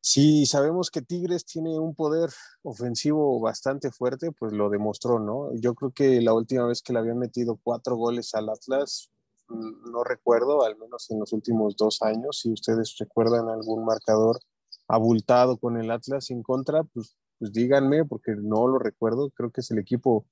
Si 0.00 0.46
sabemos 0.46 0.90
que 0.90 1.02
Tigres 1.02 1.44
tiene 1.44 1.78
un 1.78 1.94
poder 1.94 2.30
ofensivo 2.62 3.40
bastante 3.40 3.90
fuerte, 3.90 4.32
pues 4.32 4.52
lo 4.52 4.70
demostró, 4.70 5.18
¿no? 5.18 5.54
Yo 5.54 5.74
creo 5.74 5.90
que 5.90 6.22
la 6.22 6.32
última 6.32 6.66
vez 6.66 6.80
que 6.80 6.92
le 6.92 7.00
habían 7.00 7.18
metido 7.18 7.58
cuatro 7.62 7.96
goles 7.96 8.34
al 8.34 8.48
Atlas 8.48 9.10
Mm, 9.48 9.90
no 9.92 10.02
recuerdo, 10.04 10.64
al 10.64 10.76
menos 10.76 11.10
en 11.10 11.20
los 11.20 11.32
últimos 11.32 11.76
dos 11.76 12.02
años, 12.02 12.40
si 12.40 12.52
ustedes 12.52 12.96
recuerdan 12.98 13.48
algún 13.48 13.84
marcador 13.84 14.40
abultado 14.88 15.58
con 15.58 15.76
el 15.76 15.90
Atlas 15.90 16.30
en 16.30 16.42
contra, 16.42 16.84
pues, 16.84 17.16
pues 17.38 17.52
díganme, 17.52 18.04
porque 18.04 18.34
no 18.36 18.66
lo 18.68 18.78
recuerdo, 18.78 19.30
creo 19.30 19.50
que 19.50 19.60
es 19.60 19.70
el 19.70 19.78
equipo 19.78 20.26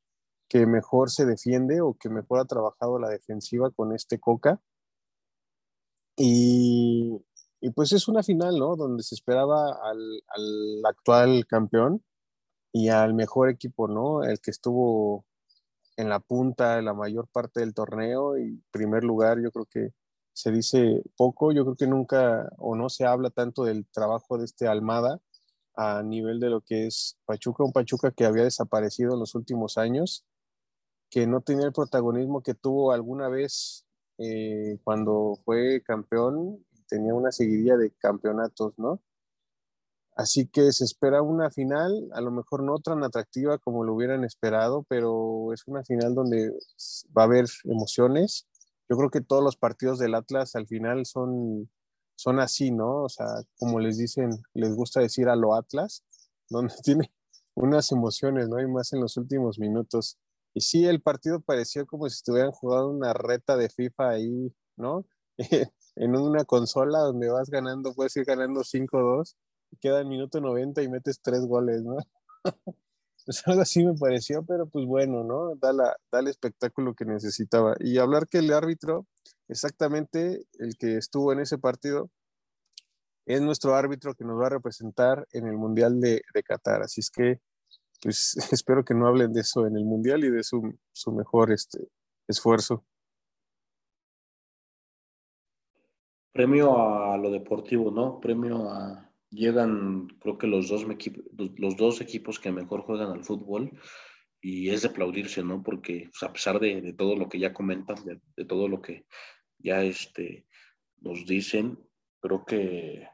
que 0.48 0.66
mejor 0.66 1.10
se 1.10 1.26
defiende 1.26 1.80
o 1.80 1.94
que 1.94 2.08
mejor 2.08 2.40
ha 2.40 2.44
trabajado 2.44 2.98
la 2.98 3.08
defensiva 3.08 3.70
con 3.70 3.94
este 3.94 4.18
Coca. 4.20 4.60
Y, 6.16 7.20
pues 7.74 7.92
es 7.92 8.08
una 8.08 8.22
final, 8.22 8.58
¿no? 8.58 8.76
Donde 8.76 9.02
se 9.02 9.14
esperaba 9.14 9.72
al, 9.82 10.22
al 10.28 10.82
actual 10.86 11.46
campeón 11.46 12.04
y 12.72 12.88
al 12.88 13.14
mejor 13.14 13.48
equipo, 13.50 13.88
¿no? 13.88 14.24
El 14.24 14.40
que 14.40 14.50
estuvo 14.50 15.24
en 15.96 16.08
la 16.08 16.20
punta 16.20 16.76
de 16.76 16.82
la 16.82 16.94
mayor 16.94 17.28
parte 17.28 17.60
del 17.60 17.74
torneo 17.74 18.38
y 18.38 18.62
primer 18.70 19.04
lugar 19.04 19.40
yo 19.40 19.50
creo 19.52 19.66
que 19.66 19.90
se 20.32 20.50
dice 20.50 21.02
poco, 21.16 21.52
yo 21.52 21.64
creo 21.64 21.76
que 21.76 21.86
nunca 21.86 22.48
o 22.58 22.74
no 22.74 22.88
se 22.88 23.06
habla 23.06 23.30
tanto 23.30 23.64
del 23.64 23.86
trabajo 23.86 24.36
de 24.36 24.44
este 24.44 24.66
Almada 24.66 25.20
a 25.76 26.02
nivel 26.02 26.40
de 26.40 26.50
lo 26.50 26.60
que 26.60 26.86
es 26.86 27.16
Pachuca, 27.24 27.64
un 27.64 27.72
Pachuca 27.72 28.10
que 28.10 28.24
había 28.26 28.44
desaparecido 28.44 29.14
en 29.14 29.20
los 29.20 29.34
últimos 29.34 29.78
años, 29.78 30.24
que 31.10 31.26
no 31.26 31.40
tenía 31.40 31.66
el 31.66 31.72
protagonismo 31.72 32.42
que 32.42 32.54
tuvo 32.54 32.92
alguna 32.92 33.28
vez 33.28 33.83
eh, 34.18 34.78
cuando 34.84 35.38
fue 35.44 35.82
campeón, 35.82 36.64
tenía 36.88 37.14
una 37.14 37.32
seguidilla 37.32 37.76
de 37.76 37.90
campeonatos, 37.92 38.74
¿no? 38.78 39.00
Así 40.16 40.46
que 40.46 40.70
se 40.70 40.84
espera 40.84 41.22
una 41.22 41.50
final, 41.50 42.08
a 42.12 42.20
lo 42.20 42.30
mejor 42.30 42.62
no 42.62 42.78
tan 42.78 43.02
atractiva 43.02 43.58
como 43.58 43.82
lo 43.82 43.94
hubieran 43.94 44.22
esperado, 44.22 44.84
pero 44.88 45.52
es 45.52 45.66
una 45.66 45.82
final 45.82 46.14
donde 46.14 46.52
va 47.16 47.22
a 47.22 47.24
haber 47.24 47.46
emociones. 47.64 48.46
Yo 48.88 48.96
creo 48.96 49.10
que 49.10 49.20
todos 49.22 49.42
los 49.42 49.56
partidos 49.56 49.98
del 49.98 50.14
Atlas 50.14 50.54
al 50.54 50.68
final 50.68 51.04
son, 51.04 51.68
son 52.14 52.38
así, 52.38 52.70
¿no? 52.70 53.02
O 53.04 53.08
sea, 53.08 53.26
como 53.58 53.80
les 53.80 53.98
dicen, 53.98 54.30
les 54.52 54.74
gusta 54.76 55.00
decir 55.00 55.28
a 55.28 55.34
lo 55.34 55.54
Atlas, 55.54 56.04
donde 56.48 56.74
tiene 56.84 57.12
unas 57.54 57.90
emociones, 57.90 58.48
¿no? 58.48 58.60
Y 58.60 58.68
más 58.68 58.92
en 58.92 59.00
los 59.00 59.16
últimos 59.16 59.58
minutos. 59.58 60.18
Y 60.54 60.60
sí, 60.60 60.86
el 60.86 61.02
partido 61.02 61.40
pareció 61.40 61.86
como 61.86 62.08
si 62.08 62.14
estuvieran 62.14 62.52
jugando 62.52 62.90
una 62.90 63.12
reta 63.12 63.56
de 63.56 63.68
FIFA 63.68 64.10
ahí, 64.10 64.54
¿no? 64.76 65.04
en 65.96 66.16
una 66.16 66.44
consola 66.44 67.00
donde 67.00 67.28
vas 67.28 67.50
ganando, 67.50 67.94
puedes 67.94 68.16
ir 68.16 68.24
ganando 68.24 68.62
5-2 68.62 69.36
queda 69.80 70.00
el 70.00 70.06
minuto 70.06 70.40
90 70.40 70.82
y 70.82 70.88
metes 70.88 71.20
tres 71.20 71.40
goles, 71.46 71.82
¿no? 71.82 71.96
pues 73.26 73.42
algo 73.46 73.62
así 73.62 73.84
me 73.84 73.94
pareció, 73.94 74.44
pero 74.44 74.66
pues 74.66 74.86
bueno, 74.86 75.24
¿no? 75.24 75.56
Da, 75.56 75.72
la, 75.72 75.96
da 76.10 76.20
el 76.20 76.28
espectáculo 76.28 76.94
que 76.94 77.04
necesitaba. 77.04 77.74
Y 77.80 77.98
hablar 77.98 78.28
que 78.28 78.38
el 78.38 78.52
árbitro, 78.52 79.06
exactamente 79.48 80.46
el 80.58 80.76
que 80.78 80.96
estuvo 80.96 81.32
en 81.32 81.40
ese 81.40 81.58
partido, 81.58 82.10
es 83.26 83.40
nuestro 83.40 83.74
árbitro 83.74 84.14
que 84.14 84.24
nos 84.24 84.38
va 84.38 84.46
a 84.46 84.50
representar 84.50 85.26
en 85.32 85.46
el 85.46 85.56
Mundial 85.56 86.00
de, 86.00 86.20
de 86.34 86.42
Qatar. 86.42 86.82
Así 86.82 87.00
es 87.00 87.10
que, 87.10 87.40
pues 88.04 88.36
espero 88.52 88.84
que 88.84 88.94
no 88.94 89.08
hablen 89.08 89.32
de 89.32 89.40
eso 89.40 89.66
en 89.66 89.76
el 89.76 89.84
Mundial 89.84 90.22
y 90.24 90.30
de 90.30 90.44
su, 90.44 90.78
su 90.92 91.12
mejor 91.12 91.50
este, 91.50 91.88
esfuerzo. 92.28 92.84
Premio 96.32 96.76
a 97.12 97.16
lo 97.16 97.30
deportivo, 97.30 97.90
¿no? 97.90 98.20
Premio 98.20 98.68
a, 98.68 99.10
llegan, 99.30 100.08
creo 100.20 100.38
que 100.38 100.46
los 100.46 100.68
dos, 100.68 100.86
los 101.56 101.76
dos 101.76 102.00
equipos 102.00 102.38
que 102.38 102.52
mejor 102.52 102.82
juegan 102.82 103.10
al 103.10 103.24
fútbol 103.24 103.70
y 104.40 104.70
es 104.70 104.82
de 104.82 104.88
aplaudirse, 104.88 105.42
¿no? 105.42 105.62
Porque 105.62 106.10
pues, 106.10 106.22
a 106.22 106.32
pesar 106.32 106.60
de, 106.60 106.92
todo 106.92 107.16
lo 107.16 107.28
que 107.28 107.38
ya 107.38 107.54
comentan, 107.54 107.96
de, 108.04 108.44
todo 108.44 108.68
lo 108.68 108.82
que 108.82 109.06
ya 109.58 109.82
este, 109.82 110.46
nos 111.00 111.26
dicen, 111.26 111.78
creo 112.20 112.44
que, 112.44 113.08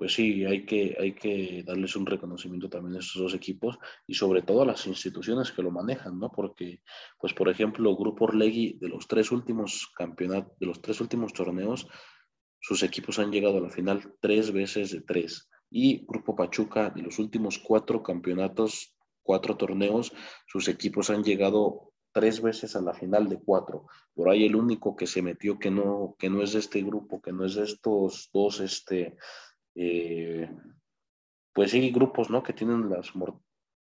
pues 0.00 0.14
sí, 0.14 0.46
hay 0.46 0.64
que, 0.64 0.96
hay 0.98 1.12
que 1.12 1.62
darles 1.62 1.94
un 1.94 2.06
reconocimiento 2.06 2.70
también 2.70 2.96
a 2.96 3.00
estos 3.00 3.20
dos 3.20 3.34
equipos 3.34 3.78
y 4.06 4.14
sobre 4.14 4.40
todo 4.40 4.62
a 4.62 4.64
las 4.64 4.86
instituciones 4.86 5.52
que 5.52 5.60
lo 5.60 5.70
manejan, 5.70 6.18
¿no? 6.18 6.32
Porque, 6.32 6.80
pues 7.18 7.34
por 7.34 7.50
ejemplo, 7.50 7.94
Grupo 7.94 8.24
Orlegui 8.24 8.78
de 8.80 8.88
los 8.88 9.06
tres 9.06 9.30
últimos 9.30 9.92
campeonatos, 9.94 10.58
de 10.58 10.64
los 10.64 10.80
tres 10.80 11.02
últimos 11.02 11.34
torneos, 11.34 11.86
sus 12.60 12.82
equipos 12.82 13.18
han 13.18 13.30
llegado 13.30 13.58
a 13.58 13.60
la 13.60 13.68
final 13.68 14.14
tres 14.22 14.54
veces 14.54 14.90
de 14.90 15.02
tres. 15.02 15.50
Y 15.68 16.06
Grupo 16.06 16.34
Pachuca, 16.34 16.88
de 16.88 17.02
los 17.02 17.18
últimos 17.18 17.58
cuatro 17.58 18.02
campeonatos, 18.02 18.96
cuatro 19.22 19.58
torneos, 19.58 20.14
sus 20.46 20.66
equipos 20.68 21.10
han 21.10 21.22
llegado 21.22 21.92
tres 22.12 22.40
veces 22.40 22.74
a 22.74 22.80
la 22.80 22.94
final 22.94 23.28
de 23.28 23.38
cuatro. 23.38 23.86
Por 24.14 24.30
ahí 24.30 24.46
el 24.46 24.56
único 24.56 24.96
que 24.96 25.06
se 25.06 25.20
metió 25.20 25.58
que 25.58 25.70
no, 25.70 26.16
que 26.18 26.30
no 26.30 26.42
es 26.42 26.54
de 26.54 26.60
este 26.60 26.82
grupo, 26.82 27.20
que 27.20 27.32
no 27.32 27.44
es 27.44 27.54
de 27.56 27.64
estos 27.64 28.30
dos, 28.32 28.60
este, 28.60 29.18
eh, 29.74 30.50
pues 31.52 31.70
sí, 31.70 31.90
grupos, 31.90 32.30
¿no? 32.30 32.42
Que 32.42 32.52
tienen 32.52 32.90
las 32.90 33.12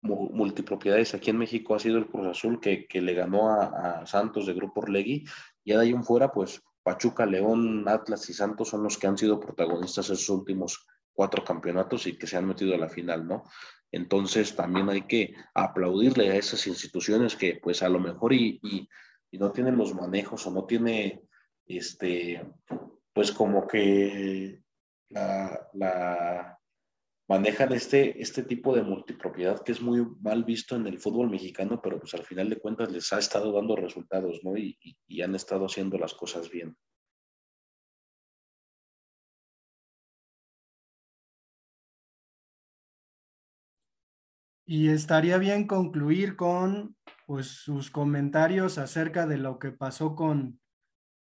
multipropiedades 0.02 1.14
aquí 1.14 1.30
en 1.30 1.38
México 1.38 1.76
ha 1.76 1.80
sido 1.80 1.98
el 1.98 2.08
Cruz 2.08 2.28
Azul 2.28 2.60
que, 2.60 2.88
que 2.88 3.02
le 3.02 3.14
ganó 3.14 3.52
a, 3.52 4.06
Santos 4.06 4.46
de 4.46 4.54
Grupo 4.54 4.82
Orlegui. 4.82 5.26
Y 5.64 5.74
de 5.74 5.80
ahí 5.80 5.90
en 5.92 6.04
fuera, 6.04 6.32
pues 6.32 6.62
Pachuca, 6.84 7.26
León, 7.26 7.88
Atlas 7.88 8.30
y 8.30 8.34
Santos 8.34 8.70
son 8.70 8.84
los 8.84 8.98
que 8.98 9.08
han 9.08 9.18
sido 9.18 9.40
protagonistas 9.40 10.10
esos 10.10 10.30
últimos 10.30 10.86
cuatro 11.14 11.44
campeonatos 11.44 12.08
y 12.08 12.18
que 12.18 12.28
se 12.28 12.38
han 12.38 12.48
metido 12.48 12.74
a 12.74 12.78
la 12.78 12.90
final, 12.90 13.28
¿no? 13.28 13.44
Entonces 13.92 14.56
también 14.56 14.90
hay 14.90 15.02
que 15.02 15.34
aplaudirle 15.54 16.30
a 16.30 16.36
esas 16.36 16.66
instituciones 16.68 17.36
que 17.36 17.60
pues 17.62 17.82
a 17.82 17.90
lo 17.90 18.00
mejor 18.00 18.34
y, 18.34 18.60
y, 18.64 19.38
no 19.38 19.52
tienen 19.52 19.78
los 19.78 19.94
manejos 19.94 20.48
o 20.48 20.52
no 20.52 20.66
tiene, 20.66 21.22
este, 21.66 22.42
pues 23.14 23.32
como 23.32 23.68
que 23.68 24.64
la, 25.10 26.58
manejan 27.28 27.74
este, 27.74 28.22
este 28.22 28.44
tipo 28.44 28.76
de 28.76 28.84
multipropiedad 28.84 29.62
que 29.64 29.72
es 29.72 29.82
muy 29.82 30.06
mal 30.22 30.44
visto 30.44 30.76
en 30.76 30.88
el 30.88 31.00
fútbol 31.00 31.30
mexicano, 31.30 31.80
pero 31.82 32.00
pues 32.00 32.14
al 32.14 32.24
final 32.24 32.50
de 32.50 32.60
cuentas 32.60 32.92
les 32.92 33.12
ha 33.14 33.20
estado 33.20 33.52
dando 33.52 33.76
resultados, 33.76 34.42
¿no? 34.44 34.58
Y, 34.58 34.78
y 35.08 35.22
han 35.22 35.36
estado 35.36 35.66
haciendo 35.66 35.98
las 35.98 36.14
cosas 36.14 36.50
bien. 36.50 36.76
Y 44.72 44.90
estaría 44.90 45.40
bien 45.40 45.66
concluir 45.66 46.36
con 46.36 46.96
pues, 47.26 47.48
sus 47.48 47.90
comentarios 47.90 48.78
acerca 48.78 49.26
de 49.26 49.38
lo 49.38 49.58
que 49.58 49.72
pasó 49.72 50.16
con, 50.16 50.62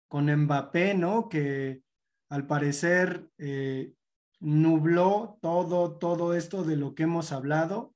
con 0.09 0.27
Mbappé, 0.27 0.95
¿no? 0.95 1.29
Que 1.29 1.86
al 2.29 2.47
parecer 2.47 3.29
eh, 3.39 3.93
nubló 4.41 5.39
todo, 5.41 5.99
todo 5.99 6.35
esto 6.35 6.65
de 6.65 6.77
lo 6.77 6.95
que 6.95 7.05
hemos 7.05 7.33
hablado. 7.33 7.95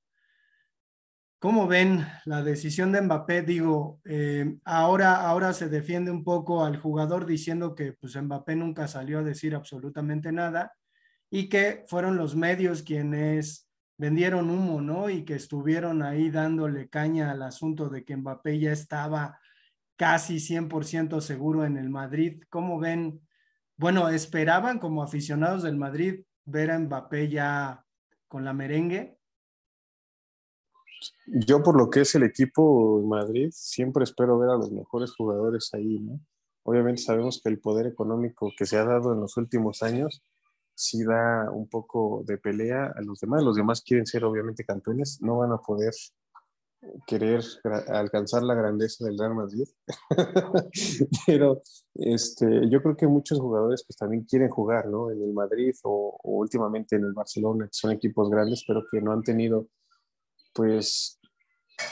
¿Cómo 1.39 1.67
ven 1.67 2.07
la 2.27 2.43
decisión 2.43 2.93
de 2.93 3.01
Mbappé? 3.01 3.43
Digo, 3.43 4.01
eh, 4.05 4.59
ahora, 4.65 5.27
ahora 5.27 5.55
se 5.55 5.71
defiende 5.71 6.11
un 6.11 6.23
poco 6.23 6.65
al 6.65 6.77
jugador 6.77 7.25
diciendo 7.25 7.75
que 7.75 7.95
pues, 7.95 8.15
Mbappé 8.15 8.57
nunca 8.57 8.87
salió 8.89 9.21
a 9.21 9.23
decir 9.23 9.55
absolutamente 9.55 10.33
nada 10.33 10.75
y 11.31 11.49
que 11.49 11.85
fueron 11.87 12.19
los 12.19 12.37
medios 12.37 12.83
quienes 12.83 13.71
vendieron 13.97 14.51
humo, 14.51 14.83
¿no? 14.83 15.09
Y 15.09 15.25
que 15.25 15.35
estuvieron 15.35 16.03
ahí 16.03 16.31
dándole 16.31 16.89
caña 16.89 17.31
al 17.31 17.43
asunto 17.43 17.89
de 17.89 18.05
que 18.05 18.17
Mbappé 18.17 18.59
ya 18.59 18.73
estaba 18.73 19.39
casi 19.97 20.41
100% 20.41 21.21
seguro 21.21 21.65
en 21.65 21.77
el 21.79 21.89
Madrid. 21.89 22.43
¿Cómo 22.51 22.79
ven? 22.79 23.21
Bueno, 23.81 24.11
esperaban 24.11 24.79
como 24.79 25.03
aficionados 25.03 25.63
del 25.63 25.79
Madrid 25.79 26.23
ver 26.45 26.71
a 26.71 26.79
Mbappé 26.79 27.31
ya 27.31 27.83
con 28.29 28.45
la 28.45 28.53
merengue. 28.53 29.17
Yo 31.27 31.63
por 31.63 31.79
lo 31.79 31.89
que 31.89 32.03
es 32.03 32.15
el 32.15 32.25
equipo 32.25 33.01
Madrid, 33.01 33.49
siempre 33.55 34.05
espero 34.05 34.39
ver 34.39 34.51
a 34.51 34.57
los 34.57 34.71
mejores 34.71 35.15
jugadores 35.17 35.71
ahí, 35.73 35.99
¿no? 35.99 36.21
Obviamente 36.63 37.01
sabemos 37.01 37.41
que 37.43 37.49
el 37.49 37.59
poder 37.59 37.87
económico 37.87 38.53
que 38.55 38.67
se 38.67 38.77
ha 38.77 38.85
dado 38.85 39.15
en 39.15 39.21
los 39.21 39.39
últimos 39.39 39.83
años 39.83 40.23
sí 40.75 41.03
da 41.03 41.51
un 41.51 41.67
poco 41.67 42.23
de 42.27 42.37
pelea 42.37 42.93
a 42.95 43.01
los 43.01 43.19
demás. 43.19 43.43
Los 43.43 43.57
demás 43.57 43.81
quieren 43.81 44.05
ser 44.05 44.25
obviamente 44.25 44.63
campeones, 44.63 45.23
no 45.23 45.39
van 45.39 45.53
a 45.53 45.57
poder 45.57 45.95
querer 47.07 47.43
alcanzar 47.89 48.43
la 48.43 48.55
grandeza 48.55 49.05
del 49.05 49.19
Real 49.19 49.35
Madrid. 49.35 49.69
Pero 51.27 51.63
este, 51.95 52.69
yo 52.71 52.83
creo 52.83 52.97
que 52.97 53.07
muchos 53.07 53.39
jugadores 53.39 53.85
pues 53.87 53.97
también 53.97 54.25
quieren 54.25 54.49
jugar, 54.49 54.89
¿no? 54.89 55.11
En 55.11 55.23
el 55.23 55.33
Madrid 55.33 55.75
o, 55.85 56.19
últimamente 56.23 56.97
en 56.97 57.05
el 57.05 57.13
Barcelona, 57.13 57.67
que 57.67 57.75
son 57.75 57.93
equipos 57.93 58.31
grandes, 58.31 58.65
pero 58.67 58.83
que 58.91 59.01
no 59.01 59.13
han 59.13 59.23
tenido 59.23 59.69
pues, 60.55 61.21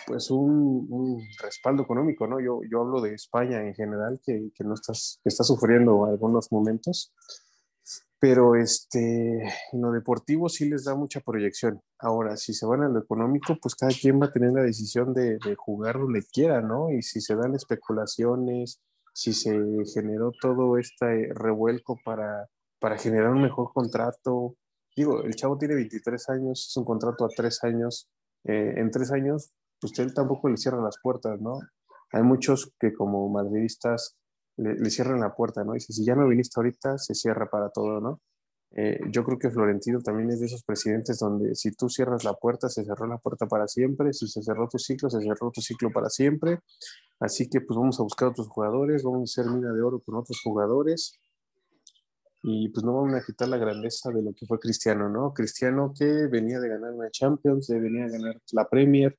pues 0.07 0.31
un, 0.31 1.21
respaldo 1.43 1.83
económico, 1.83 2.27
¿no? 2.27 2.41
Yo, 2.41 2.61
yo 2.71 2.81
hablo 2.81 3.01
de 3.01 3.15
España 3.15 3.61
en 3.61 3.75
general, 3.75 4.21
que, 4.25 4.51
que 4.55 4.65
no 4.65 4.75
estás, 4.75 5.21
que 5.23 5.29
está 5.29 5.45
sufriendo 5.45 6.07
algunos 6.07 6.51
momentos 6.51 7.13
pero 8.21 8.57
este, 8.57 9.43
en 9.73 9.81
lo 9.81 9.93
deportivo 9.93 10.49
sí 10.49 10.69
les 10.69 10.85
da 10.85 10.95
mucha 10.95 11.21
proyección. 11.21 11.81
Ahora, 11.99 12.37
si 12.37 12.53
se 12.53 12.67
van 12.67 12.83
a 12.83 12.89
lo 12.89 12.99
económico, 12.99 13.57
pues 13.63 13.75
cada 13.77 13.93
quien 13.93 14.21
va 14.21 14.27
a 14.27 14.33
tener 14.33 14.53
la 14.53 14.63
decisión 14.63 15.15
de, 15.15 15.39
jugar 15.57 15.99
donde 15.99 16.25
quiera, 16.33 16.61
¿no? 16.61 16.91
Y 16.91 17.03
si 17.03 17.21
se 17.21 17.37
dan 17.37 17.55
especulaciones, 17.55 18.81
si 19.15 19.33
se 19.33 19.57
generó 19.95 20.33
todo 20.41 20.79
este 20.79 21.29
revuelco 21.33 21.99
para, 22.05 22.49
para 22.81 22.99
generar 22.99 23.31
un 23.31 23.43
mejor 23.43 23.73
contrato. 23.73 24.57
Digo, 24.97 25.23
el 25.23 25.35
chavo 25.37 25.57
tiene 25.59 25.77
23 25.77 26.29
años, 26.31 26.67
es 26.69 26.77
un 26.77 26.85
contrato 26.85 27.25
a 27.25 27.29
tres 27.29 27.63
años. 27.63 28.09
Eh, 28.45 28.75
en 28.77 28.91
tres 28.91 29.13
años, 29.13 29.53
pues 29.81 29.97
él 30.01 30.13
tampoco 30.13 30.49
le 30.49 30.57
cierra 30.57 30.83
las 30.83 30.99
puertas, 31.01 31.41
¿no? 31.41 31.61
Hay 32.13 32.23
muchos 32.23 32.73
que 32.81 32.93
como 32.95 33.29
madridistas 33.29 34.17
le, 34.59 34.91
cierran 34.91 35.21
la 35.21 35.35
puerta, 35.35 35.65
¿no? 35.65 35.73
Dice, 35.73 35.93
si 35.93 36.05
ya 36.05 36.15
no 36.15 36.29
viniste 36.29 36.55
ahorita, 36.57 36.99
se 36.99 37.15
cierra 37.15 37.49
para 37.49 37.71
todo, 37.71 38.01
¿no? 38.01 38.21
Eh, 38.73 39.01
yo 39.11 39.25
creo 39.25 39.39
que 39.39 39.51
Florentino 39.51 40.01
también 40.01 40.31
es 40.31 40.41
de 40.41 40.47
esos 40.47 40.63
presidentes 40.63 41.19
donde 41.19 41.55
si 41.55 41.73
tú 41.73 41.89
cierras 41.89 42.25
la 42.25 42.35
puerta, 42.35 42.69
se 42.69 42.85
cerró 42.85 43.07
la 43.07 43.17
puerta 43.17 43.47
para 43.47 43.67
siempre, 43.67 44.13
si 44.13 44.29
se 44.29 44.43
cerró 44.43 44.69
tu 44.69 44.79
ciclo, 44.79 45.09
se 45.09 45.23
cerró 45.23 45.51
tu 45.51 45.63
ciclo 45.63 45.91
para 45.91 46.11
siempre. 46.11 46.61
Así 47.19 47.49
que 47.49 47.61
pues 47.63 47.79
vamos 47.79 47.99
a 47.99 48.03
buscar 48.03 48.29
otros 48.29 48.49
jugadores, 48.49 49.03
vamos 49.03 49.21
a 49.21 49.41
hacer 49.41 49.51
mina 49.51 49.73
de 49.73 49.81
oro 49.81 50.01
con 50.01 50.17
otros 50.17 50.41
jugadores 50.43 51.19
y 52.43 52.69
pues 52.69 52.85
no 52.85 52.95
vamos 52.95 53.15
a 53.15 53.25
quitar 53.25 53.49
la 53.49 53.57
grandeza 53.57 54.11
de 54.11 54.23
lo 54.23 54.33
que 54.35 54.47
fue 54.47 54.61
Cristiano, 54.61 55.09
¿no? 55.09 55.33
Cristiano 55.33 55.93
que 55.97 56.27
venía 56.27 56.61
de 56.61 56.69
ganar 56.69 56.93
una 56.93 57.11
Champions, 57.11 57.69
venía 57.69 58.05
de 58.05 58.13
ganar 58.13 58.41
la 58.53 58.69
Premier, 58.69 59.19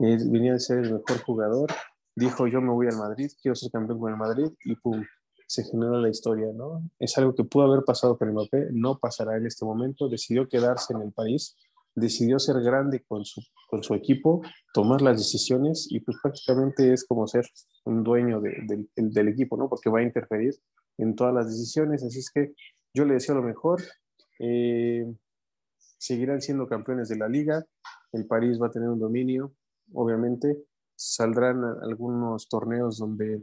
eh, 0.00 0.18
venía 0.26 0.54
de 0.54 0.60
ser 0.60 0.78
el 0.78 0.92
mejor 0.92 1.22
jugador 1.22 1.70
dijo 2.18 2.46
yo 2.46 2.60
me 2.60 2.70
voy 2.70 2.88
al 2.88 2.96
Madrid, 2.96 3.30
quiero 3.40 3.54
ser 3.54 3.70
campeón 3.70 4.00
con 4.00 4.12
el 4.12 4.18
Madrid 4.18 4.50
y 4.64 4.74
pum, 4.76 5.04
se 5.46 5.64
generó 5.64 6.00
la 6.00 6.08
historia, 6.08 6.48
¿no? 6.52 6.82
Es 6.98 7.16
algo 7.16 7.34
que 7.34 7.44
pudo 7.44 7.64
haber 7.64 7.84
pasado 7.84 8.18
con 8.18 8.30
Mbappé, 8.30 8.68
no 8.72 8.98
pasará 8.98 9.36
en 9.36 9.46
este 9.46 9.64
momento, 9.64 10.08
decidió 10.08 10.48
quedarse 10.48 10.92
en 10.92 11.02
el 11.02 11.12
país, 11.12 11.56
decidió 11.94 12.38
ser 12.38 12.60
grande 12.60 13.04
con 13.06 13.24
su, 13.24 13.40
con 13.70 13.82
su 13.82 13.94
equipo, 13.94 14.42
tomar 14.74 15.00
las 15.00 15.18
decisiones 15.18 15.86
y 15.90 16.00
pues 16.00 16.18
prácticamente 16.22 16.92
es 16.92 17.06
como 17.06 17.26
ser 17.26 17.46
un 17.84 18.02
dueño 18.02 18.40
del 18.40 19.28
equipo, 19.28 19.56
¿no? 19.56 19.68
Porque 19.68 19.88
va 19.88 20.00
a 20.00 20.02
interferir 20.02 20.54
en 20.98 21.14
todas 21.14 21.32
las 21.32 21.48
decisiones, 21.48 22.02
así 22.02 22.18
es 22.18 22.30
que 22.30 22.52
yo 22.92 23.04
le 23.04 23.14
deseo 23.14 23.36
lo 23.36 23.42
mejor. 23.42 23.80
Eh, 24.40 25.06
seguirán 25.98 26.40
siendo 26.40 26.68
campeones 26.68 27.08
de 27.08 27.16
la 27.16 27.28
liga, 27.28 27.64
el 28.12 28.26
París 28.26 28.60
va 28.60 28.66
a 28.66 28.70
tener 28.70 28.88
un 28.88 29.00
dominio, 29.00 29.54
obviamente, 29.92 30.64
saldrán 30.98 31.64
algunos 31.82 32.48
torneos 32.48 32.98
donde 32.98 33.42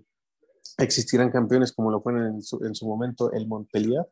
existirán 0.78 1.32
campeones 1.32 1.72
como 1.72 1.90
lo 1.90 2.04
ponen 2.04 2.36
en 2.36 2.42
su, 2.42 2.64
en 2.64 2.76
su 2.76 2.86
momento 2.86 3.32
el 3.32 3.48
Montpellier, 3.48 4.06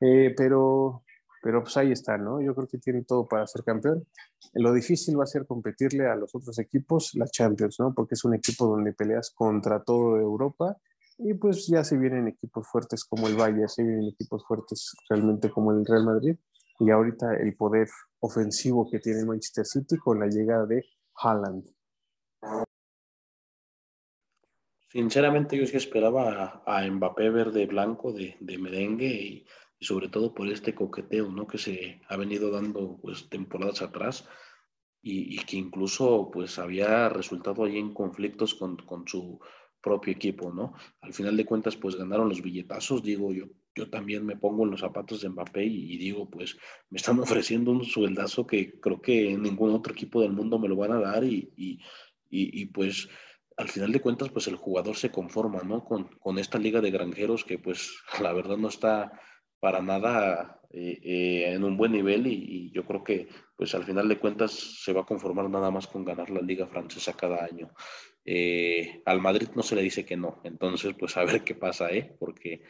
eh, 0.00 0.34
pero, 0.36 1.02
pero 1.42 1.62
pues 1.62 1.76
ahí 1.78 1.92
está, 1.92 2.18
¿no? 2.18 2.42
Yo 2.42 2.54
creo 2.54 2.68
que 2.68 2.78
tiene 2.78 3.02
todo 3.02 3.26
para 3.26 3.46
ser 3.46 3.64
campeón. 3.64 4.06
Lo 4.52 4.72
difícil 4.74 5.18
va 5.18 5.24
a 5.24 5.28
ser 5.28 5.46
competirle 5.46 6.06
a 6.06 6.16
los 6.16 6.34
otros 6.34 6.58
equipos, 6.58 7.14
la 7.14 7.26
Champions, 7.26 7.76
¿no? 7.80 7.94
Porque 7.94 8.14
es 8.14 8.24
un 8.24 8.34
equipo 8.34 8.66
donde 8.66 8.92
peleas 8.92 9.30
contra 9.30 9.82
todo 9.82 10.18
Europa 10.18 10.76
y 11.18 11.32
pues 11.32 11.66
ya 11.66 11.82
se 11.82 11.96
vienen 11.96 12.28
equipos 12.28 12.68
fuertes 12.68 13.04
como 13.04 13.26
el 13.26 13.36
Bayern, 13.36 13.68
se 13.68 13.82
vienen 13.82 14.08
equipos 14.08 14.44
fuertes 14.46 14.92
realmente 15.08 15.50
como 15.50 15.72
el 15.72 15.86
Real 15.86 16.04
Madrid 16.04 16.36
y 16.78 16.90
ahorita 16.90 17.36
el 17.36 17.56
poder 17.56 17.88
ofensivo 18.20 18.86
que 18.90 18.98
tiene 18.98 19.24
Manchester 19.24 19.64
City 19.64 19.96
con 19.96 20.20
la 20.20 20.26
llegada 20.26 20.66
de 20.66 20.84
Haaland. 21.16 21.64
Sinceramente 24.96 25.58
yo 25.58 25.66
sí 25.66 25.76
esperaba 25.76 26.62
a, 26.64 26.88
Mbappé 26.88 27.28
verde 27.28 27.66
blanco 27.66 28.12
de, 28.12 28.36
merengue 28.58 29.06
y, 29.06 29.46
sobre 29.78 30.08
todo 30.08 30.32
por 30.32 30.48
este 30.48 30.74
coqueteo 30.74 31.30
¿no? 31.30 31.46
que 31.46 31.58
se 31.58 32.00
ha 32.08 32.16
venido 32.16 32.50
dando 32.50 32.98
pues, 33.02 33.28
temporadas 33.28 33.82
atrás 33.82 34.26
y, 35.02 35.36
que 35.44 35.58
incluso 35.58 36.30
pues 36.32 36.58
había 36.58 37.08
resultado 37.10 37.64
ahí 37.64 37.78
en 37.78 37.92
conflictos 37.92 38.54
con, 38.54 38.78
su 39.06 39.38
propio 39.82 40.14
equipo, 40.14 40.52
¿no? 40.52 40.72
Al 41.02 41.12
final 41.12 41.36
de 41.36 41.44
cuentas 41.44 41.76
pues 41.76 41.94
ganaron 41.94 42.28
los 42.28 42.42
billetazos, 42.42 43.02
digo 43.02 43.32
yo, 43.32 43.44
yo 43.74 43.90
también 43.90 44.24
me 44.24 44.36
pongo 44.36 44.64
en 44.64 44.70
los 44.70 44.80
zapatos 44.80 45.20
de 45.20 45.28
Mbappé 45.28 45.64
y, 45.64 45.98
digo 45.98 46.28
pues 46.30 46.56
me 46.90 46.96
están 46.96 47.20
ofreciendo 47.20 47.70
un 47.70 47.84
sueldazo 47.84 48.46
que 48.46 48.80
creo 48.80 49.00
que 49.00 49.36
ningún 49.36 49.74
otro 49.74 49.92
equipo 49.92 50.22
del 50.22 50.32
mundo 50.32 50.58
me 50.58 50.68
lo 50.68 50.76
van 50.76 50.92
a 50.92 51.00
dar 51.00 51.22
y, 51.22 51.52
y 51.56 51.78
pues 52.72 53.08
al 53.56 53.68
final 53.68 53.92
de 53.92 54.00
cuentas, 54.00 54.28
pues 54.30 54.46
el 54.48 54.56
jugador 54.56 54.96
se 54.96 55.10
conforma, 55.10 55.62
¿no? 55.62 55.84
Con, 55.84 56.04
con, 56.18 56.38
esta 56.38 56.58
liga 56.58 56.80
de 56.80 56.90
granjeros 56.90 57.44
que, 57.44 57.58
pues, 57.58 57.96
la 58.22 58.32
verdad 58.32 58.56
no 58.56 58.68
está 58.68 59.12
para 59.60 59.80
nada 59.80 60.60
eh, 60.70 60.98
eh, 61.02 61.52
en 61.54 61.64
un 61.64 61.76
buen 61.76 61.92
nivel 61.92 62.26
y, 62.26 62.70
yo 62.70 62.84
creo 62.84 63.02
que 63.02 63.28
pues 63.56 63.74
al 63.74 63.84
final 63.84 64.08
de 64.08 64.18
cuentas 64.18 64.52
se 64.52 64.92
va 64.92 65.00
a 65.02 65.06
conformar 65.06 65.48
nada 65.48 65.70
más 65.70 65.86
con 65.86 66.04
ganar 66.04 66.28
la 66.28 66.42
liga 66.42 66.66
francesa 66.66 67.14
cada 67.14 67.44
año. 67.44 67.72
Eh, 68.24 69.00
al 69.06 69.20
Madrid 69.20 69.48
no 69.54 69.62
se 69.62 69.74
le 69.76 69.82
dice 69.82 70.04
que 70.04 70.16
no, 70.16 70.40
entonces 70.44 70.94
pues 70.98 71.16
a 71.16 71.24
ver 71.24 71.42
qué 71.44 71.54
pasa, 71.54 71.90
¿eh? 71.90 72.14
porque 72.18 72.62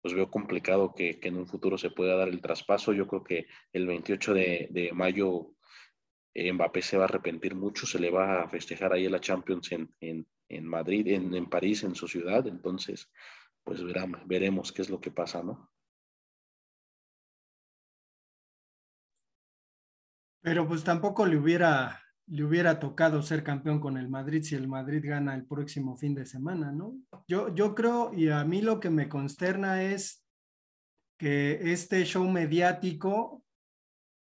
pues 0.00 0.14
veo 0.14 0.30
complicado 0.30 0.94
que, 0.94 1.18
en 1.22 1.36
un 1.36 1.46
futuro 1.46 1.76
se 1.76 1.90
pueda 1.90 2.16
dar 2.16 2.28
el 2.28 2.40
traspaso. 2.40 2.92
Yo 2.92 3.06
creo 3.06 3.22
que 3.22 3.46
el 3.72 3.86
28 3.86 4.34
de, 4.34 4.68
de 4.70 4.92
mayo 4.92 5.54
Mbappé 6.34 6.82
se 6.82 6.96
va 6.96 7.04
a 7.04 7.08
arrepentir 7.08 7.54
mucho, 7.54 7.86
se 7.86 7.98
le 7.98 8.10
va 8.10 8.42
a 8.42 8.48
festejar 8.48 8.92
ahí 8.92 9.08
la 9.08 9.20
Champions 9.20 9.72
en, 9.72 9.94
en, 10.00 10.26
en 10.48 10.66
Madrid, 10.66 11.08
en, 11.08 11.34
en, 11.34 11.46
París, 11.46 11.82
en 11.84 11.94
su 11.94 12.08
ciudad, 12.08 12.46
entonces 12.46 13.10
pues 13.64 13.82
veramos, 13.82 14.26
veremos 14.26 14.72
qué 14.72 14.82
es 14.82 14.90
lo 14.90 15.00
que 15.00 15.10
pasa, 15.10 15.42
¿no? 15.42 15.70
Pero 20.40 20.66
pues 20.66 20.82
tampoco 20.82 21.24
le 21.24 21.36
hubiera, 21.36 22.02
le 22.26 22.44
hubiera 22.44 22.80
tocado 22.80 23.22
ser 23.22 23.44
campeón 23.44 23.78
con 23.78 23.96
el 23.96 24.08
Madrid 24.08 24.42
si 24.42 24.56
el 24.56 24.66
Madrid 24.66 25.02
gana 25.04 25.34
el 25.34 25.46
próximo 25.46 25.96
fin 25.96 26.14
de 26.14 26.26
semana, 26.26 26.72
¿no? 26.72 26.96
Yo, 27.28 27.54
yo 27.54 27.74
creo, 27.74 28.12
y 28.12 28.28
a 28.30 28.44
mí 28.44 28.60
lo 28.60 28.80
que 28.80 28.90
me 28.90 29.08
consterna 29.08 29.82
es 29.84 30.26
que 31.16 31.72
este 31.72 32.04
show 32.04 32.28
mediático 32.28 33.41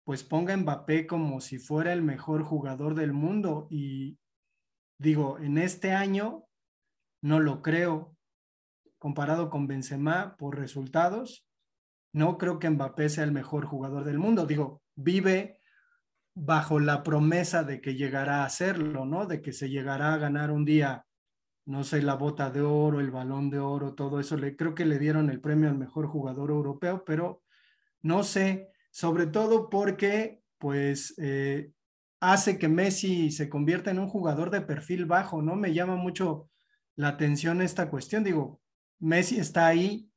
pues 0.05 0.25
ponga 0.25 0.55
a 0.55 0.57
Mbappé 0.57 1.07
como 1.07 1.41
si 1.41 1.59
fuera 1.59 1.93
el 1.93 2.03
mejor 2.03 2.43
jugador 2.43 2.95
del 2.95 3.13
mundo 3.13 3.67
y 3.71 4.19
digo, 4.99 5.39
en 5.39 5.59
este 5.59 5.93
año 5.93 6.45
no 7.23 7.41
lo 7.41 7.63
creo 7.63 8.17
comparado 8.99 9.49
con 9.51 9.67
Benzema 9.67 10.37
por 10.37 10.59
resultados, 10.59 11.47
no 12.13 12.39
creo 12.39 12.59
que 12.59 12.69
Mbappé 12.69 13.09
sea 13.09 13.25
el 13.25 13.33
mejor 13.33 13.65
jugador 13.65 14.05
del 14.05 14.19
mundo. 14.19 14.47
Digo, 14.47 14.83
vive 14.95 15.61
bajo 16.35 16.81
la 16.81 17.03
promesa 17.03 17.65
de 17.65 17.81
que 17.81 17.95
llegará 17.95 18.43
a 18.43 18.47
hacerlo, 18.47 19.05
¿no? 19.05 19.27
De 19.27 19.41
que 19.41 19.53
se 19.53 19.69
llegará 19.69 20.15
a 20.15 20.19
ganar 20.19 20.51
un 20.51 20.65
día, 20.65 21.07
no 21.67 21.85
sé, 21.85 22.03
la 22.03 22.15
bota 22.15 22.51
de 22.51 22.61
oro, 22.61 23.01
el 23.01 23.11
balón 23.11 23.51
de 23.51 23.59
oro, 23.59 23.95
todo 23.95 24.21
eso. 24.21 24.37
Le, 24.37 24.57
creo 24.57 24.75
que 24.75 24.85
le 24.85 24.99
dieron 24.99 25.31
el 25.31 25.41
premio 25.41 25.69
al 25.69 25.79
mejor 25.79 26.07
jugador 26.07 26.51
europeo, 26.51 27.05
pero 27.05 27.43
no 28.03 28.23
sé, 28.23 28.70
sobre 28.91 29.27
todo 29.27 29.71
porque, 29.71 30.43
pues, 30.59 31.15
eh, 31.19 31.73
hace 32.21 32.59
que 32.59 32.69
Messi 32.69 33.31
se 33.31 33.49
convierta 33.49 33.91
en 33.91 33.99
un 33.99 34.09
jugador 34.09 34.51
de 34.51 34.61
perfil 34.61 35.07
bajo, 35.07 35.43
¿no? 35.43 35.57
Me 35.57 35.73
llama 35.73 35.97
mucho 35.97 36.51
la 36.97 37.09
atención 37.09 37.63
esta 37.63 37.89
cuestión. 37.89 38.25
Digo, 38.25 38.61
Messi 38.99 39.39
está 39.39 39.67
ahí, 39.67 40.11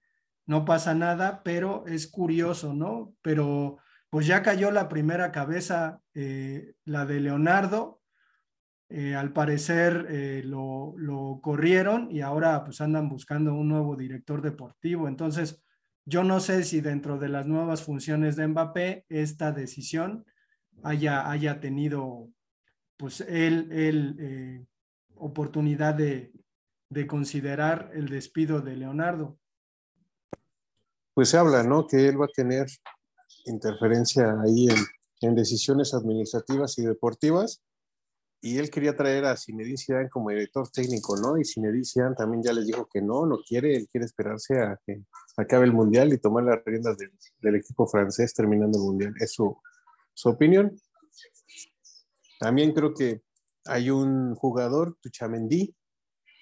no 0.46 0.66
pasa 0.66 0.94
nada, 0.94 1.44
pero 1.44 1.86
es 1.88 2.08
curioso, 2.08 2.74
¿no? 2.74 3.16
Pero 3.22 3.78
pues 4.10 4.28
ya 4.28 4.44
cayó 4.44 4.70
la 4.72 4.90
primera 4.90 5.32
cabeza, 5.32 6.02
eh, 6.14 6.76
la 6.86 7.06
de 7.06 7.20
Leonardo. 7.22 8.02
Eh, 8.90 9.16
al 9.16 9.34
parecer 9.34 10.44
lo, 10.46 10.94
lo, 10.98 11.40
corrieron 11.42 12.12
y 12.12 12.22
ahora 12.22 12.64
pues 12.64 12.80
andan 12.80 13.10
buscando 13.10 13.56
un 13.56 13.70
nuevo 13.70 13.96
director 13.96 14.42
deportivo. 14.42 15.08
Entonces, 15.08 15.64
yo 16.06 16.24
no 16.24 16.40
sé 16.40 16.64
si 16.64 16.82
dentro 16.82 17.18
de 17.18 17.30
las 17.30 17.48
nuevas 17.48 17.84
funciones 17.84 18.36
de 18.36 18.48
Mbappé 18.48 19.06
esta 19.10 19.52
decisión 19.52 20.26
haya, 20.84 21.30
haya 21.30 21.60
tenido 21.60 22.30
pues 22.98 23.22
él, 23.22 23.70
él 23.72 24.68
oportunidad 25.16 25.96
de, 25.96 26.32
de 26.94 27.08
considerar 27.08 27.92
el 27.94 28.08
despido 28.08 28.62
de 28.62 28.78
Leonardo. 28.78 29.38
Pues 31.14 31.30
se 31.30 31.38
habla, 31.38 31.64
¿no? 31.64 31.88
Que 31.88 32.08
él 32.08 32.20
va 32.20 32.26
a 32.26 32.34
tener 32.34 32.68
interferencia 33.46 34.36
ahí 34.42 34.68
en, 35.22 35.36
decisiones 35.36 35.94
administrativas 35.94 36.78
y 36.78 36.86
deportivas. 36.86 37.64
Y 38.46 38.58
él 38.58 38.70
quería 38.70 38.96
traer 38.96 39.24
a 39.24 39.38
Zinedine 39.38 39.78
Zidane 39.78 40.10
como 40.10 40.30
director 40.30 40.70
técnico, 40.70 41.16
¿no? 41.16 41.38
Y 41.38 41.46
Zinedine 41.46 41.86
Zidane 41.86 42.16
también 42.16 42.44
ya 42.44 42.52
les 42.52 42.68
dijo 42.68 42.88
que 42.92 43.02
no, 43.02 43.26
no 43.26 43.38
quiere, 43.38 43.76
él 43.76 43.88
quiere 43.90 44.06
esperarse 44.06 44.60
a 44.60 44.78
que 44.86 45.02
acabe 45.38 45.66
el 45.66 45.72
Mundial 45.72 46.12
y 46.12 46.18
tomar 46.18 46.44
las 46.44 46.64
riendas 46.66 46.98
del, 46.98 47.56
equipo 47.56 47.88
francés 47.88 48.34
terminando 48.34 48.78
el 48.78 48.84
Mundial. 48.84 49.14
Es 49.18 49.32
su, 49.32 49.58
opinión. 50.26 50.78
También 52.40 52.74
creo 52.74 52.94
que 52.94 53.22
hay 53.66 53.90
un 53.90 54.36
jugador, 54.36 54.98
Tuchamendi, 55.02 55.74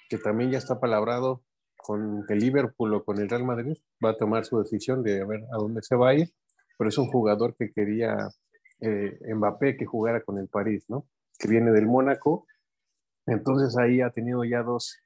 que 0.09 0.17
también 0.17 0.49
ya 0.49 0.57
está 0.57 0.79
palabrado 0.79 1.43
con 1.77 2.25
el 2.27 2.39
Liverpool 2.39 2.95
o 2.95 3.05
con 3.05 3.19
el 3.19 3.29
Real 3.29 3.45
Madrid, 3.45 3.77
va 4.03 4.11
a 4.11 4.17
tomar 4.17 4.43
su 4.45 4.59
decisión 4.59 5.03
de 5.03 5.23
ver 5.23 5.43
a 5.53 5.57
dónde 5.57 5.83
se 5.83 5.95
va 5.95 6.09
a 6.09 6.15
ir 6.15 6.33
pero 6.81 6.89
es 6.89 6.97
un 6.97 7.11
jugador 7.11 7.55
que 7.55 7.71
quería 7.71 8.27
eh, 8.79 9.19
Mbappé 9.35 9.77
que 9.77 9.85
jugara 9.85 10.23
con 10.23 10.39
el 10.39 10.47
París, 10.47 10.83
¿no? 10.87 11.05
Que 11.37 11.47
viene 11.47 11.71
del 11.71 11.87
Mónaco. 11.87 12.47
Entonces 13.25 13.77
ahí 13.77 14.01
ha 14.01 14.09
tenido 14.09 14.43
ya 14.43 14.63
dos, 14.63 14.97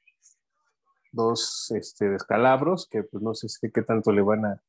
dos 1.12 1.72
este, 1.72 2.10
descalabros 2.10 2.88
que 2.90 3.04
pues 3.04 3.22
no 3.22 3.34
sé 3.34 3.48
qué 3.74 3.82
tanto 3.82 4.12
le 4.12 4.22
van, 4.22 4.46
a, 4.46 4.64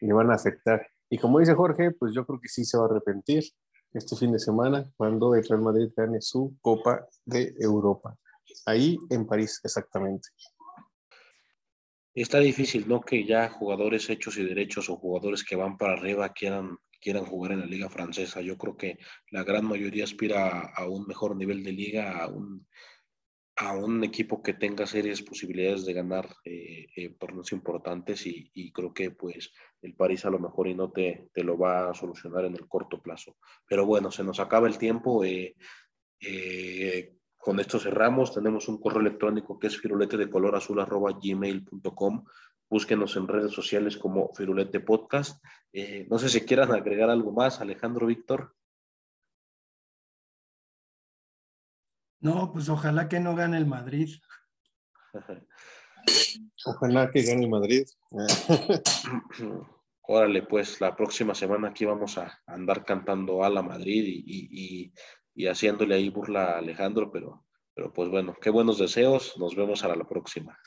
le 0.00 0.12
van 0.12 0.30
a 0.30 0.34
afectar. 0.34 0.86
Y 1.10 1.18
como 1.18 1.38
dice 1.38 1.54
Jorge, 1.54 1.92
pues 1.92 2.12
yo 2.14 2.26
creo 2.26 2.40
que 2.40 2.48
sí 2.48 2.64
se 2.64 2.76
va 2.76 2.84
a 2.84 2.86
arrepentir 2.86 3.44
este 3.92 4.16
fin 4.16 4.32
de 4.32 4.38
semana 4.38 4.90
cuando 4.96 5.34
el 5.34 5.46
Real 5.46 5.62
Madrid 5.62 5.90
gane 5.96 6.20
su 6.20 6.56
Copa 6.60 7.06
de 7.24 7.54
Europa. 7.58 8.16
Ahí 8.66 8.98
en 9.10 9.26
París, 9.26 9.60
exactamente 9.64 10.28
está 12.22 12.40
difícil, 12.40 12.88
¿no? 12.88 13.00
Que 13.00 13.24
ya 13.24 13.48
jugadores 13.48 14.08
hechos 14.10 14.36
y 14.38 14.44
derechos 14.44 14.88
o 14.88 14.96
jugadores 14.96 15.44
que 15.44 15.56
van 15.56 15.76
para 15.76 15.94
arriba 15.94 16.32
quieran, 16.32 16.78
quieran 17.00 17.24
jugar 17.24 17.52
en 17.52 17.60
la 17.60 17.66
liga 17.66 17.88
francesa. 17.88 18.40
Yo 18.40 18.56
creo 18.56 18.76
que 18.76 18.98
la 19.30 19.44
gran 19.44 19.64
mayoría 19.64 20.04
aspira 20.04 20.60
a, 20.60 20.88
un 20.88 21.06
mejor 21.06 21.36
nivel 21.36 21.62
de 21.62 21.72
liga, 21.72 22.18
a 22.18 22.28
un, 22.28 22.66
a 23.56 23.76
un 23.76 24.04
equipo 24.04 24.42
que 24.42 24.54
tenga 24.54 24.86
serias 24.86 25.22
posibilidades 25.22 25.84
de 25.84 25.92
ganar 25.92 26.28
eh, 26.44 26.86
eh, 26.94 27.10
torneos 27.18 27.52
importantes 27.52 28.26
y, 28.26 28.72
creo 28.72 28.92
que 28.92 29.10
pues 29.10 29.52
el 29.82 29.94
París 29.94 30.24
a 30.24 30.30
lo 30.30 30.38
mejor 30.38 30.68
y 30.68 30.74
no 30.74 30.90
te, 30.90 31.28
te, 31.32 31.42
lo 31.42 31.58
va 31.58 31.90
a 31.90 31.94
solucionar 31.94 32.44
en 32.44 32.54
el 32.54 32.68
corto 32.68 33.00
plazo. 33.02 33.36
Pero 33.66 33.86
bueno, 33.86 34.10
se 34.10 34.24
nos 34.24 34.40
acaba 34.40 34.68
el 34.68 34.78
tiempo. 34.78 35.24
Eh, 35.24 35.54
con 37.36 37.60
esto 37.60 37.78
cerramos. 37.78 38.34
Tenemos 38.34 38.68
un 38.68 38.78
correo 38.78 39.00
electrónico 39.00 39.58
que 39.58 39.68
es 39.68 39.78
firulete 39.78 40.16
de 40.16 40.28
color 40.28 40.56
azul 40.56 40.84
gmail.com. 40.84 42.24
Búsquenos 42.68 43.16
en 43.16 43.28
redes 43.28 43.52
sociales 43.52 43.96
como 43.96 44.32
Firulete 44.34 44.80
Podcast. 44.80 45.42
Eh, 45.72 46.06
no 46.10 46.18
sé 46.18 46.28
si 46.28 46.42
quieran 46.42 46.72
agregar 46.72 47.10
algo 47.10 47.32
más, 47.32 47.60
Alejandro 47.60 48.06
Víctor. 48.06 48.54
No, 52.20 52.52
pues 52.52 52.68
ojalá 52.68 53.08
que 53.08 53.20
no 53.20 53.34
gane 53.34 53.56
el 53.58 53.66
Madrid. 53.66 54.10
ojalá 56.66 57.10
que 57.10 57.22
gane 57.22 57.44
el 57.44 57.50
Madrid. 57.50 57.86
Órale, 60.10 60.42
pues 60.42 60.80
la 60.80 60.96
próxima 60.96 61.34
semana 61.34 61.68
aquí 61.68 61.84
vamos 61.84 62.16
a 62.18 62.40
andar 62.46 62.84
cantando 62.84 63.44
a 63.44 63.50
la 63.50 63.62
Madrid 63.62 64.22
y 64.26 64.92
y 65.38 65.46
haciéndole 65.46 65.94
ahí 65.94 66.08
burla 66.08 66.46
a 66.46 66.58
Alejandro, 66.58 67.12
pero, 67.12 67.46
pero 67.72 67.92
pues 67.92 68.08
bueno, 68.08 68.34
qué 68.42 68.50
buenos 68.50 68.76
deseos, 68.76 69.38
nos 69.38 69.54
vemos 69.54 69.84
a 69.84 69.94
la 69.94 70.04
próxima. 70.04 70.58